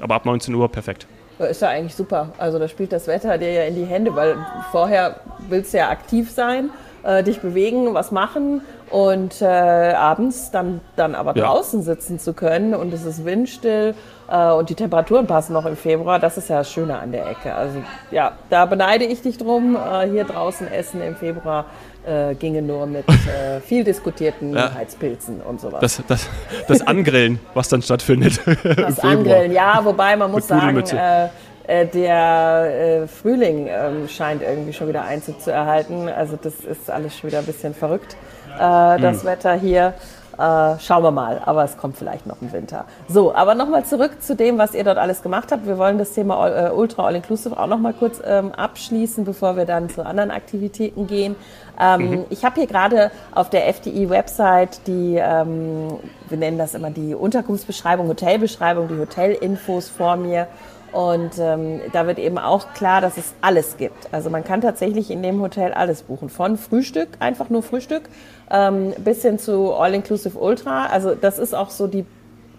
aber 0.00 0.14
ab 0.14 0.24
19 0.24 0.54
Uhr 0.54 0.70
perfekt. 0.70 1.06
Ist 1.48 1.62
ja 1.62 1.68
eigentlich 1.68 1.94
super. 1.94 2.30
Also 2.38 2.58
da 2.58 2.68
spielt 2.68 2.92
das 2.92 3.06
Wetter 3.06 3.38
dir 3.38 3.52
ja 3.52 3.62
in 3.64 3.74
die 3.74 3.84
Hände, 3.84 4.14
weil 4.14 4.36
vorher 4.70 5.20
willst 5.48 5.72
du 5.72 5.78
ja 5.78 5.88
aktiv 5.88 6.30
sein, 6.30 6.70
äh, 7.02 7.22
dich 7.22 7.40
bewegen, 7.40 7.94
was 7.94 8.12
machen 8.12 8.60
und 8.90 9.40
äh, 9.40 9.46
abends 9.46 10.50
dann, 10.50 10.80
dann 10.96 11.14
aber 11.14 11.34
ja. 11.36 11.46
draußen 11.46 11.82
sitzen 11.82 12.18
zu 12.18 12.34
können 12.34 12.74
und 12.74 12.92
es 12.92 13.04
ist 13.04 13.24
windstill 13.24 13.94
und 14.30 14.70
die 14.70 14.74
Temperaturen 14.74 15.26
passen 15.26 15.52
noch 15.52 15.66
im 15.66 15.76
Februar, 15.76 16.18
das 16.18 16.36
ist 16.38 16.48
ja 16.48 16.58
das 16.58 16.70
Schöne 16.70 16.98
an 16.98 17.12
der 17.12 17.28
Ecke. 17.28 17.54
Also 17.54 17.82
ja, 18.10 18.32
da 18.48 18.66
beneide 18.66 19.04
ich 19.04 19.22
dich 19.22 19.38
drum. 19.38 19.76
Äh, 19.76 20.08
hier 20.08 20.24
draußen 20.24 20.70
essen 20.70 21.02
im 21.02 21.16
Februar 21.16 21.66
äh, 22.06 22.34
ginge 22.34 22.62
nur 22.62 22.86
mit 22.86 23.08
äh, 23.08 23.60
viel 23.60 23.84
diskutierten 23.84 24.54
ja. 24.54 24.72
Heizpilzen 24.74 25.40
und 25.40 25.60
sowas. 25.60 25.80
Das, 25.80 26.02
das, 26.06 26.28
das 26.68 26.86
Angrillen, 26.86 27.40
was 27.54 27.68
dann 27.68 27.82
stattfindet. 27.82 28.40
Das 28.76 29.00
Angrillen, 29.00 29.52
ja, 29.52 29.80
wobei 29.84 30.16
man 30.16 30.30
muss 30.30 30.46
sagen, 30.46 30.78
äh, 30.78 31.28
äh, 31.66 31.86
der 31.86 33.02
äh, 33.02 33.06
Frühling 33.06 33.68
ähm, 33.68 34.08
scheint 34.08 34.42
irgendwie 34.42 34.72
schon 34.72 34.88
wieder 34.88 35.04
Einzug 35.04 35.40
zu 35.40 35.52
erhalten. 35.52 36.08
Also 36.08 36.36
das 36.40 36.60
ist 36.60 36.90
alles 36.90 37.16
schon 37.16 37.30
wieder 37.30 37.40
ein 37.40 37.46
bisschen 37.46 37.74
verrückt, 37.74 38.16
äh, 38.54 38.58
das 38.58 39.22
mhm. 39.22 39.28
Wetter 39.28 39.54
hier. 39.54 39.94
Äh, 40.40 40.78
schauen 40.78 41.02
wir 41.02 41.10
mal, 41.10 41.42
aber 41.44 41.64
es 41.64 41.76
kommt 41.76 41.98
vielleicht 41.98 42.26
noch 42.26 42.40
im 42.40 42.50
Winter. 42.50 42.86
So, 43.08 43.34
aber 43.34 43.54
nochmal 43.54 43.84
zurück 43.84 44.22
zu 44.22 44.34
dem, 44.34 44.56
was 44.56 44.72
ihr 44.74 44.84
dort 44.84 44.96
alles 44.96 45.20
gemacht 45.20 45.52
habt. 45.52 45.66
Wir 45.66 45.76
wollen 45.76 45.98
das 45.98 46.12
Thema 46.12 46.48
äh, 46.48 46.70
Ultra 46.70 47.04
All 47.04 47.14
Inclusive 47.14 47.58
auch 47.58 47.66
nochmal 47.66 47.92
kurz 47.92 48.22
ähm, 48.24 48.50
abschließen, 48.52 49.26
bevor 49.26 49.58
wir 49.58 49.66
dann 49.66 49.90
zu 49.90 50.02
anderen 50.02 50.30
Aktivitäten 50.30 51.06
gehen. 51.06 51.36
Ähm, 51.78 52.10
mhm. 52.10 52.24
Ich 52.30 52.42
habe 52.42 52.54
hier 52.54 52.66
gerade 52.66 53.10
auf 53.34 53.50
der 53.50 53.68
FDI-Website 53.68 54.86
die, 54.86 55.16
ähm, 55.16 55.98
wir 56.30 56.38
nennen 56.38 56.56
das 56.56 56.72
immer 56.72 56.90
die 56.90 57.14
Unterkunftsbeschreibung, 57.14 58.08
Hotelbeschreibung, 58.08 58.88
die 58.88 58.98
Hotelinfos 58.98 59.90
vor 59.90 60.16
mir. 60.16 60.46
Und 60.92 61.38
ähm, 61.38 61.80
da 61.92 62.06
wird 62.06 62.18
eben 62.18 62.38
auch 62.38 62.72
klar, 62.74 63.00
dass 63.00 63.16
es 63.16 63.34
alles 63.40 63.76
gibt. 63.76 64.12
Also 64.12 64.28
man 64.28 64.42
kann 64.42 64.60
tatsächlich 64.60 65.10
in 65.10 65.22
dem 65.22 65.40
Hotel 65.40 65.72
alles 65.72 66.02
buchen. 66.02 66.28
Von 66.28 66.56
Frühstück, 66.56 67.10
einfach 67.20 67.48
nur 67.48 67.62
Frühstück, 67.62 68.08
ähm, 68.50 68.92
bis 68.98 69.22
hin 69.22 69.38
zu 69.38 69.72
All-Inclusive 69.74 70.38
Ultra. 70.38 70.86
Also 70.86 71.14
das 71.14 71.38
ist 71.38 71.54
auch 71.54 71.70
so 71.70 71.86
die 71.86 72.04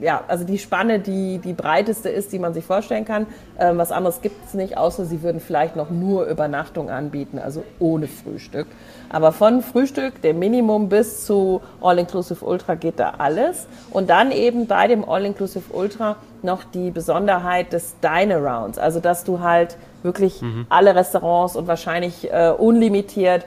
ja, 0.01 0.24
also 0.27 0.43
die 0.43 0.57
Spanne, 0.57 1.00
die 1.00 1.38
die 1.38 1.53
breiteste 1.53 2.10
ist, 2.10 2.33
die 2.33 2.39
man 2.39 2.53
sich 2.53 2.65
vorstellen 2.65 3.05
kann. 3.05 3.27
Ähm, 3.60 3.77
was 3.77 3.91
anderes 3.91 4.21
gibt 4.21 4.43
es 4.45 4.53
nicht, 4.53 4.77
außer 4.77 5.05
sie 5.05 5.21
würden 5.21 5.39
vielleicht 5.39 5.75
noch 5.75 5.91
nur 5.91 6.25
Übernachtung 6.25 6.89
anbieten, 6.89 7.39
also 7.39 7.63
ohne 7.79 8.07
Frühstück. 8.07 8.67
Aber 9.10 9.31
von 9.31 9.62
Frühstück, 9.62 10.21
dem 10.21 10.39
Minimum, 10.39 10.89
bis 10.89 11.25
zu 11.25 11.62
All-Inclusive 11.81 12.43
Ultra 12.43 12.75
geht 12.75 13.00
da 13.00 13.13
alles. 13.19 13.67
Und 13.91 14.10
dann 14.10 14.31
eben 14.31 14.67
bei 14.67 14.88
dem 14.88 15.07
All-Inclusive 15.07 15.71
Ultra 15.71 16.15
noch 16.41 16.63
die 16.63 16.89
Besonderheit 16.89 17.71
des 17.71 17.95
Dine-Arounds. 18.01 18.79
Also, 18.79 19.00
dass 19.00 19.24
du 19.24 19.41
halt 19.41 19.77
wirklich 20.01 20.41
mhm. 20.41 20.65
alle 20.69 20.95
Restaurants 20.95 21.55
und 21.55 21.67
wahrscheinlich 21.67 22.31
äh, 22.31 22.50
unlimitiert 22.57 23.45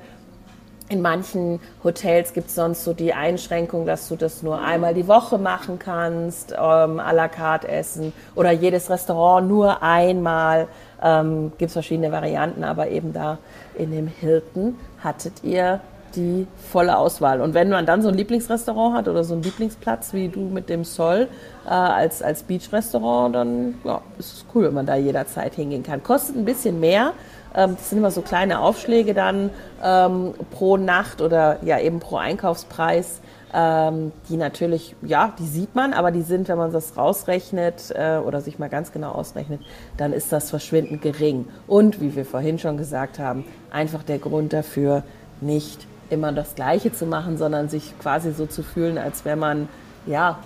in 0.89 1.01
manchen 1.01 1.61
Hotels 1.83 2.35
gibt 2.35 2.49
es 2.49 2.55
sonst 2.55 2.85
so 2.85 2.93
die 2.93 3.15
Einschränkung, 3.15 3.87
dass 3.87 4.09
du 4.09 4.17
das 4.17 4.43
nur 4.43 4.61
einmal 4.61 4.93
die 4.93 5.09
Woche 5.09 5.39
machen 5.39 5.79
kannst, 5.79 6.53
ähm, 6.53 7.01
à 7.01 7.13
la 7.13 7.29
carte 7.29 7.69
essen 7.69 8.13
oder 8.35 8.51
jedes 8.51 8.91
Restaurant 8.91 9.49
nur 9.49 9.83
einmal. 9.83 10.69
Ähm, 11.03 11.53
gibt 11.59 11.69
es 11.69 11.73
verschiedene 11.73 12.13
Varianten, 12.13 12.65
aber 12.65 12.89
eben 12.89 13.13
da 13.13 13.39
in 13.77 13.91
dem 13.93 14.07
Hilton 14.07 14.79
hattet 15.03 15.43
ihr 15.43 15.81
die 16.17 16.47
volle 16.71 16.97
Auswahl. 16.97 17.41
Und 17.41 17.55
wenn 17.55 17.69
man 17.69 17.87
dann 17.87 18.03
so 18.03 18.09
ein 18.09 18.15
Lieblingsrestaurant 18.15 18.97
hat 18.97 19.09
oder 19.09 19.25
so 19.25 19.35
einen 19.35 19.43
Lieblingsplatz 19.43 20.13
wie 20.13 20.29
du 20.29 20.41
mit 20.41 20.69
dem 20.69 20.85
Sol 20.85 21.29
äh, 21.67 21.69
als, 21.69 22.23
als 22.23 22.43
Beach-Restaurant, 22.43 23.35
dann 23.35 23.75
ja, 23.85 24.01
ist 24.19 24.33
es 24.33 24.47
cool, 24.55 24.65
wenn 24.65 24.75
man 24.75 24.87
da 24.87 24.97
jederzeit 24.97 25.55
hingehen 25.55 25.83
kann. 25.83 26.03
Kostet 26.03 26.37
ein 26.37 26.45
bisschen 26.45 26.81
mehr, 26.81 27.13
ähm, 27.55 27.77
das 27.77 27.91
sind 27.91 27.99
immer 27.99 28.11
so 28.11 28.23
kleine 28.23 28.61
Aufschläge 28.61 29.15
dann 29.15 29.51
ähm, 29.83 30.35
pro 30.51 30.77
Nacht 30.77 31.21
oder 31.21 31.59
ja 31.63 31.79
eben 31.79 32.01
pro 32.01 32.17
Einkaufspreis. 32.17 33.21
Ähm, 33.57 34.11
die 34.29 34.37
natürlich, 34.37 34.97
ja, 35.03 35.33
die 35.39 35.47
sieht 35.47 35.77
man, 35.77 35.93
aber 35.93 36.11
die 36.11 36.23
sind, 36.23 36.49
wenn 36.49 36.59
man 36.59 36.73
das 36.73 36.97
rausrechnet 36.97 37.93
äh, 37.95 38.17
oder 38.17 38.41
sich 38.41 38.59
mal 38.59 38.69
ganz 38.69 38.91
genau 38.91 39.13
ausrechnet, 39.13 39.61
dann 39.97 40.13
ist 40.13 40.33
das 40.33 40.51
verschwindend 40.51 41.03
gering. 41.03 41.47
Und 41.69 42.01
wie 42.01 42.17
wir 42.17 42.25
vorhin 42.25 42.59
schon 42.59 42.77
gesagt 42.77 43.21
haben, 43.21 43.45
einfach 43.71 44.03
der 44.03 44.19
Grund 44.19 44.53
dafür, 44.53 45.05
nicht 45.41 45.87
immer 46.11 46.33
das 46.33 46.55
Gleiche 46.55 46.93
zu 46.93 47.07
machen, 47.07 47.37
sondern 47.39 47.69
sich 47.69 47.93
quasi 47.99 48.33
so 48.33 48.47
zu 48.47 48.63
fühlen, 48.63 48.99
als 48.99 49.25
wenn 49.25 49.39
man, 49.39 49.69
ja, 50.07 50.39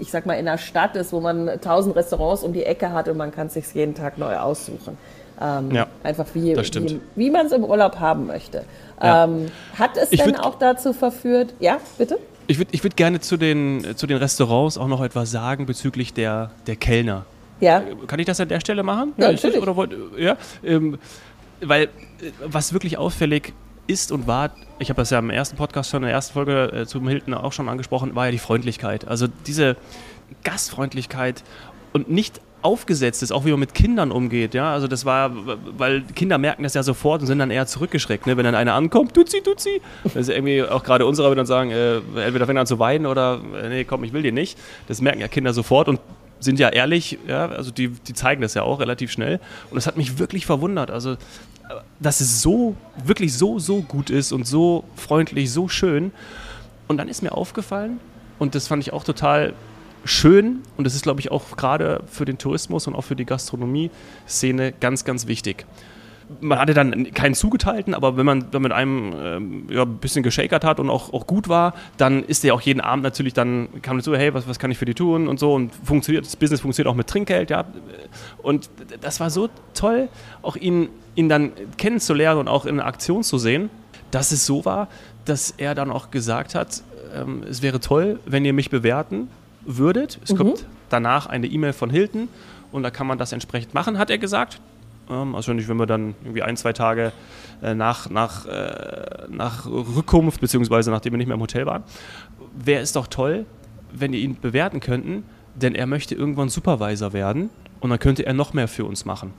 ich 0.00 0.10
sag 0.10 0.26
mal, 0.26 0.34
in 0.34 0.46
einer 0.46 0.58
Stadt 0.58 0.96
ist, 0.96 1.12
wo 1.12 1.20
man 1.20 1.60
tausend 1.60 1.96
Restaurants 1.96 2.42
um 2.42 2.52
die 2.52 2.64
Ecke 2.64 2.92
hat 2.92 3.08
und 3.08 3.16
man 3.16 3.32
kann 3.32 3.48
es 3.48 3.54
sich 3.54 3.72
jeden 3.74 3.94
Tag 3.94 4.18
neu 4.18 4.36
aussuchen. 4.36 4.98
Ähm, 5.40 5.70
ja, 5.70 5.86
einfach 6.02 6.26
wie, 6.32 6.56
wie, 6.56 7.00
wie 7.14 7.30
man 7.30 7.46
es 7.46 7.52
im 7.52 7.64
Urlaub 7.64 8.00
haben 8.00 8.26
möchte. 8.26 8.64
Ja. 9.02 9.24
Ähm, 9.24 9.50
hat 9.78 9.96
es 9.96 10.10
ich 10.12 10.22
denn 10.22 10.36
auch 10.36 10.58
dazu 10.58 10.92
verführt? 10.92 11.54
Ja, 11.60 11.78
bitte? 11.98 12.18
Ich 12.46 12.58
würde 12.58 12.70
ich 12.72 12.82
würd 12.82 12.96
gerne 12.96 13.20
zu 13.20 13.36
den, 13.36 13.96
zu 13.96 14.06
den 14.06 14.16
Restaurants 14.16 14.78
auch 14.78 14.86
noch 14.86 15.02
etwas 15.02 15.30
sagen 15.30 15.66
bezüglich 15.66 16.14
der, 16.14 16.52
der 16.66 16.76
Kellner. 16.76 17.26
Ja. 17.60 17.82
Kann 18.06 18.18
ich 18.18 18.26
das 18.26 18.40
an 18.40 18.48
der 18.48 18.60
Stelle 18.60 18.82
machen? 18.82 19.12
Ja, 19.16 19.32
natürlich. 19.32 19.60
Oder 19.60 19.76
wollt, 19.76 19.94
ja, 20.16 20.36
ähm, 20.64 20.98
weil 21.60 21.84
äh, 21.84 21.88
was 22.44 22.72
wirklich 22.72 22.98
auffällig 22.98 23.52
ist 23.86 24.12
und 24.12 24.26
war, 24.26 24.50
ich 24.78 24.90
habe 24.90 25.00
das 25.00 25.10
ja 25.10 25.18
im 25.18 25.30
ersten 25.30 25.56
Podcast 25.56 25.90
schon 25.90 26.02
in 26.02 26.06
der 26.06 26.12
ersten 26.12 26.34
Folge 26.34 26.72
äh, 26.72 26.86
zum 26.86 27.06
Hilton 27.08 27.34
auch 27.34 27.52
schon 27.52 27.68
angesprochen, 27.68 28.14
war 28.14 28.26
ja 28.26 28.32
die 28.32 28.38
Freundlichkeit. 28.38 29.06
Also 29.06 29.26
diese 29.46 29.76
Gastfreundlichkeit 30.44 31.44
und 31.92 32.10
nicht 32.10 32.40
aufgesetzt 32.62 33.22
ist, 33.22 33.30
auch 33.30 33.44
wie 33.44 33.50
man 33.50 33.60
mit 33.60 33.74
Kindern 33.74 34.10
umgeht. 34.10 34.54
Ja? 34.54 34.72
Also 34.72 34.88
das 34.88 35.04
war, 35.04 35.30
weil 35.78 36.02
Kinder 36.02 36.36
merken 36.36 36.64
das 36.64 36.74
ja 36.74 36.82
sofort 36.82 37.20
und 37.20 37.26
sind 37.28 37.38
dann 37.38 37.50
eher 37.50 37.66
zurückgeschreckt, 37.66 38.26
ne? 38.26 38.36
wenn 38.36 38.44
dann 38.44 38.56
einer 38.56 38.74
ankommt, 38.74 39.14
tut 39.14 39.30
sie, 39.30 39.40
tut 39.40 39.60
sie. 39.60 39.80
Das 40.02 40.16
ist 40.16 40.30
irgendwie 40.30 40.64
auch 40.64 40.82
gerade 40.82 41.06
unsere 41.06 41.28
wird 41.28 41.38
dann 41.38 41.46
sagen, 41.46 41.70
äh, 41.70 41.96
entweder 41.96 42.46
fängt 42.46 42.58
er 42.58 42.62
an 42.62 42.66
zu 42.66 42.78
weinen 42.78 43.06
oder 43.06 43.40
äh, 43.62 43.68
nee, 43.68 43.84
komm, 43.84 44.02
ich 44.02 44.12
will 44.12 44.22
dir 44.22 44.32
nicht. 44.32 44.58
Das 44.88 45.00
merken 45.00 45.20
ja 45.20 45.28
Kinder 45.28 45.52
sofort 45.52 45.88
und 45.88 46.00
sind 46.40 46.58
ja 46.58 46.68
ehrlich, 46.68 47.18
ja, 47.26 47.48
also 47.48 47.70
die, 47.70 47.88
die 47.88 48.12
zeigen 48.12 48.42
das 48.42 48.54
ja 48.54 48.62
auch 48.62 48.80
relativ 48.80 49.10
schnell. 49.10 49.40
Und 49.70 49.76
das 49.76 49.86
hat 49.86 49.96
mich 49.96 50.18
wirklich 50.18 50.44
verwundert. 50.44 50.90
Also, 50.90 51.16
dass 52.00 52.20
es 52.20 52.42
so, 52.42 52.76
wirklich 53.04 53.36
so, 53.36 53.58
so 53.58 53.82
gut 53.82 54.10
ist 54.10 54.32
und 54.32 54.46
so 54.46 54.84
freundlich, 54.94 55.50
so 55.50 55.68
schön. 55.68 56.12
Und 56.88 56.98
dann 56.98 57.08
ist 57.08 57.22
mir 57.22 57.32
aufgefallen, 57.32 57.98
und 58.38 58.54
das 58.54 58.68
fand 58.68 58.82
ich 58.82 58.92
auch 58.92 59.04
total 59.04 59.54
schön 60.04 60.60
und 60.76 60.84
das 60.84 60.94
ist, 60.94 61.02
glaube 61.02 61.20
ich, 61.20 61.30
auch 61.30 61.56
gerade 61.56 62.02
für 62.06 62.24
den 62.24 62.38
Tourismus 62.38 62.86
und 62.86 62.94
auch 62.94 63.02
für 63.02 63.16
die 63.16 63.24
Gastronomie-Szene 63.24 64.72
ganz, 64.78 65.04
ganz 65.04 65.26
wichtig. 65.26 65.66
Man 66.40 66.58
hatte 66.58 66.74
dann 66.74 67.12
keinen 67.14 67.34
zugeteilten, 67.34 67.94
aber 67.94 68.16
wenn 68.16 68.26
man, 68.26 68.46
man 68.52 68.72
einem 68.72 69.14
ähm, 69.16 69.66
ja, 69.70 69.82
ein 69.82 69.98
bisschen 69.98 70.24
geschakert 70.24 70.64
hat 70.64 70.80
und 70.80 70.90
auch, 70.90 71.12
auch 71.12 71.26
gut 71.26 71.48
war, 71.48 71.74
dann 71.98 72.24
ist 72.24 72.42
der 72.42 72.52
auch 72.52 72.60
jeden 72.60 72.80
Abend 72.80 73.04
natürlich 73.04 73.32
dann, 73.32 73.68
kam 73.82 73.96
dazu, 73.96 74.14
hey, 74.16 74.34
was, 74.34 74.48
was 74.48 74.58
kann 74.58 74.72
ich 74.72 74.78
für 74.78 74.86
die 74.86 74.94
tun 74.94 75.28
und 75.28 75.38
so 75.38 75.54
und 75.54 75.72
funktioniert, 75.84 76.26
das 76.26 76.34
Business 76.34 76.60
funktioniert 76.60 76.90
auch 76.90 76.96
mit 76.96 77.06
Trinkgeld, 77.06 77.50
ja. 77.50 77.64
Und 78.42 78.68
das 79.00 79.20
war 79.20 79.30
so 79.30 79.48
toll, 79.72 80.08
auch 80.42 80.56
ihn, 80.56 80.88
ihn 81.16 81.28
dann 81.28 81.52
kennenzulernen 81.76 82.40
und 82.40 82.48
auch 82.48 82.66
in 82.66 82.78
Aktion 82.78 83.24
zu 83.24 83.38
sehen, 83.38 83.70
dass 84.10 84.30
es 84.30 84.46
so 84.46 84.64
war, 84.64 84.88
dass 85.24 85.52
er 85.56 85.74
dann 85.74 85.90
auch 85.90 86.10
gesagt 86.10 86.54
hat, 86.54 86.82
ähm, 87.14 87.42
es 87.48 87.62
wäre 87.62 87.80
toll, 87.80 88.20
wenn 88.26 88.44
ihr 88.44 88.52
mich 88.52 88.70
bewerten 88.70 89.28
würdet. 89.64 90.20
Es 90.22 90.32
mhm. 90.32 90.36
kommt 90.36 90.66
danach 90.88 91.26
eine 91.26 91.46
E-Mail 91.46 91.72
von 91.72 91.90
Hilton 91.90 92.28
und 92.70 92.82
da 92.82 92.90
kann 92.90 93.06
man 93.06 93.18
das 93.18 93.32
entsprechend 93.32 93.74
machen, 93.74 93.98
hat 93.98 94.10
er 94.10 94.18
gesagt. 94.18 94.60
Ähm, 95.10 95.34
also 95.34 95.52
nicht, 95.52 95.68
wenn 95.68 95.78
wir 95.78 95.86
dann 95.86 96.14
irgendwie 96.22 96.42
ein, 96.42 96.56
zwei 96.56 96.72
Tage 96.72 97.12
äh, 97.62 97.74
nach, 97.74 98.10
nach, 98.10 98.46
äh, 98.46 99.26
nach 99.28 99.66
Rückkunft, 99.66 100.40
beziehungsweise 100.40 100.90
nachdem 100.90 101.14
wir 101.14 101.18
nicht 101.18 101.26
mehr 101.26 101.34
im 101.36 101.40
Hotel 101.40 101.66
waren, 101.66 101.82
wäre 102.54 102.82
es 102.82 102.92
doch 102.92 103.06
toll, 103.06 103.46
wenn 103.92 104.12
ihr 104.12 104.20
ihn 104.20 104.36
bewerten 104.40 104.80
könnten, 104.80 105.24
denn 105.54 105.74
er 105.74 105.86
möchte 105.86 106.14
irgendwann 106.14 106.48
Supervisor 106.48 107.12
werden 107.12 107.50
und 107.80 107.90
dann 107.90 107.98
könnte 107.98 108.26
er 108.26 108.34
noch 108.34 108.52
mehr 108.52 108.68
für 108.68 108.84
uns 108.84 109.04
machen. 109.04 109.32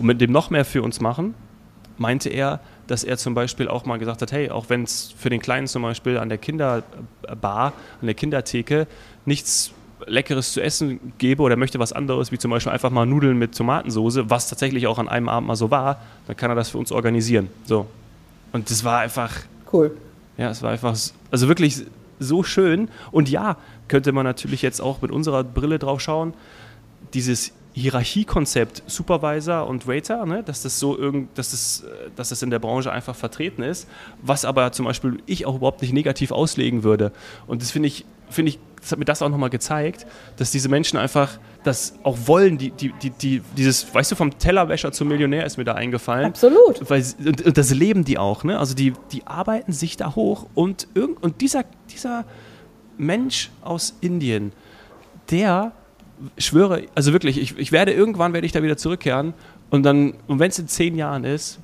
Und 0.00 0.06
mit 0.06 0.20
dem 0.20 0.32
noch 0.32 0.50
mehr 0.50 0.64
für 0.64 0.82
uns 0.82 1.00
machen, 1.00 1.34
meinte 1.98 2.30
er, 2.30 2.60
dass 2.86 3.04
er 3.04 3.18
zum 3.18 3.34
Beispiel 3.34 3.68
auch 3.68 3.84
mal 3.84 3.98
gesagt 3.98 4.22
hat, 4.22 4.32
hey, 4.32 4.50
auch 4.50 4.70
wenn 4.70 4.82
es 4.82 5.14
für 5.16 5.28
den 5.28 5.40
Kleinen 5.40 5.66
zum 5.66 5.82
Beispiel 5.82 6.16
an 6.16 6.30
der 6.30 6.38
Kinderbar, 6.38 7.74
an 8.00 8.06
der 8.06 8.14
Kindertheke 8.14 8.86
nichts 9.26 9.72
Leckeres 10.06 10.54
zu 10.54 10.62
essen 10.62 11.12
gebe 11.18 11.42
oder 11.42 11.56
möchte 11.56 11.78
was 11.78 11.92
anderes, 11.92 12.32
wie 12.32 12.38
zum 12.38 12.50
Beispiel 12.50 12.72
einfach 12.72 12.90
mal 12.90 13.04
Nudeln 13.04 13.38
mit 13.38 13.54
Tomatensoße, 13.54 14.30
was 14.30 14.48
tatsächlich 14.48 14.86
auch 14.86 14.98
an 14.98 15.08
einem 15.08 15.28
Abend 15.28 15.46
mal 15.46 15.56
so 15.56 15.70
war, 15.70 16.00
dann 16.26 16.36
kann 16.36 16.50
er 16.50 16.54
das 16.54 16.70
für 16.70 16.78
uns 16.78 16.90
organisieren. 16.90 17.50
So. 17.66 17.86
Und 18.52 18.70
das 18.70 18.82
war 18.82 19.00
einfach. 19.00 19.30
Cool. 19.70 19.94
Ja, 20.38 20.48
es 20.48 20.62
war 20.62 20.70
einfach, 20.70 20.96
also 21.30 21.48
wirklich 21.48 21.84
so 22.18 22.42
schön. 22.42 22.88
Und 23.12 23.28
ja, 23.28 23.58
könnte 23.88 24.12
man 24.12 24.24
natürlich 24.24 24.62
jetzt 24.62 24.80
auch 24.80 25.02
mit 25.02 25.10
unserer 25.10 25.44
Brille 25.44 25.78
drauf 25.78 26.00
schauen. 26.00 26.32
Dieses 27.12 27.52
Hierarchiekonzept 27.72 28.82
Supervisor 28.86 29.66
und 29.66 29.86
Waiter, 29.86 30.26
ne, 30.26 30.42
dass 30.42 30.62
das 30.62 30.80
so 30.80 30.98
irgend, 30.98 31.36
dass 31.38 31.52
das, 31.52 31.84
dass 32.16 32.30
das 32.30 32.42
in 32.42 32.50
der 32.50 32.58
Branche 32.58 32.90
einfach 32.90 33.14
vertreten 33.14 33.62
ist, 33.62 33.88
was 34.22 34.44
aber 34.44 34.72
zum 34.72 34.86
Beispiel 34.86 35.22
ich 35.26 35.46
auch 35.46 35.56
überhaupt 35.56 35.80
nicht 35.82 35.92
negativ 35.92 36.32
auslegen 36.32 36.82
würde. 36.82 37.12
Und 37.46 37.62
das 37.62 37.70
finde 37.70 37.86
ich, 37.88 38.04
finde 38.28 38.50
ich, 38.50 38.58
das 38.80 38.92
hat 38.92 38.98
mir 38.98 39.04
das 39.04 39.22
auch 39.22 39.28
nochmal 39.28 39.50
gezeigt, 39.50 40.06
dass 40.36 40.50
diese 40.50 40.68
Menschen 40.68 40.98
einfach 40.98 41.38
das 41.62 41.94
auch 42.02 42.16
wollen, 42.24 42.58
die, 42.58 42.70
die, 42.70 42.92
die, 43.02 43.10
die, 43.10 43.42
dieses, 43.56 43.94
weißt 43.94 44.10
du, 44.10 44.16
vom 44.16 44.36
Tellerwäscher 44.38 44.90
zum 44.90 45.08
Millionär 45.08 45.44
ist 45.44 45.56
mir 45.56 45.64
da 45.64 45.74
eingefallen. 45.74 46.26
Absolut. 46.26 46.88
Weil, 46.88 47.04
und, 47.24 47.42
und 47.46 47.58
das 47.58 47.70
leben 47.70 48.04
die 48.04 48.18
auch, 48.18 48.42
ne? 48.42 48.58
Also 48.58 48.74
die, 48.74 48.94
die 49.12 49.26
arbeiten 49.26 49.72
sich 49.72 49.96
da 49.96 50.14
hoch 50.14 50.46
und, 50.54 50.88
irgend, 50.94 51.22
und 51.22 51.40
dieser, 51.40 51.64
dieser 51.90 52.24
Mensch 52.96 53.50
aus 53.62 53.94
Indien, 54.00 54.52
der 55.30 55.72
schwöre, 56.38 56.82
also 56.94 57.12
wirklich, 57.12 57.40
ich, 57.40 57.58
ich 57.58 57.72
werde 57.72 57.92
irgendwann 57.92 58.32
werde 58.32 58.46
ich 58.46 58.52
da 58.52 58.62
wieder 58.62 58.76
zurückkehren 58.76 59.34
und 59.70 59.84
dann, 59.84 60.14
und 60.26 60.38
wenn 60.38 60.50
es 60.50 60.58
in 60.58 60.68
zehn 60.68 60.96
Jahren 60.96 61.24
ist, 61.24 61.60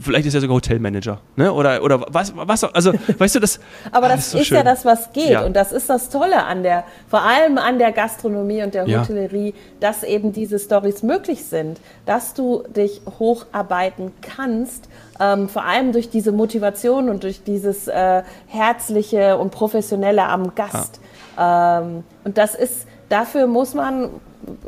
vielleicht 0.00 0.26
ist 0.26 0.34
er 0.34 0.40
sogar 0.40 0.56
Hotelmanager, 0.56 1.20
ne? 1.36 1.52
Oder, 1.52 1.82
oder 1.82 2.06
was, 2.08 2.32
was, 2.34 2.64
also, 2.64 2.92
weißt 3.18 3.34
du, 3.34 3.40
das. 3.40 3.60
Aber 3.92 4.08
das, 4.08 4.30
das 4.30 4.42
ist, 4.42 4.48
so 4.48 4.54
ja 4.54 4.62
das, 4.62 4.84
was 4.84 5.12
geht. 5.12 5.30
Ja. 5.30 5.44
Und 5.44 5.54
das 5.54 5.72
ist 5.72 5.90
das 5.90 6.08
Tolle 6.08 6.44
an 6.44 6.62
der, 6.62 6.84
vor 7.08 7.22
allem 7.22 7.58
an 7.58 7.78
der 7.78 7.92
Gastronomie 7.92 8.62
und 8.62 8.74
der 8.74 8.86
Hotellerie, 8.86 9.48
ja. 9.48 9.54
dass 9.80 10.02
eben 10.02 10.32
diese 10.32 10.58
Stories 10.58 11.02
möglich 11.02 11.44
sind, 11.44 11.80
dass 12.06 12.34
du 12.34 12.64
dich 12.74 13.02
hocharbeiten 13.18 14.12
kannst, 14.22 14.88
ähm, 15.20 15.48
vor 15.48 15.64
allem 15.64 15.92
durch 15.92 16.08
diese 16.08 16.32
Motivation 16.32 17.08
und 17.08 17.22
durch 17.22 17.44
dieses 17.44 17.88
äh, 17.88 18.22
herzliche 18.46 19.36
und 19.36 19.50
professionelle 19.50 20.24
am 20.24 20.54
Gast. 20.54 21.00
Ja. 21.36 21.80
Ähm, 21.80 22.04
und 22.24 22.38
das 22.38 22.54
ist, 22.54 22.86
dafür 23.08 23.46
muss 23.46 23.74
man, 23.74 24.10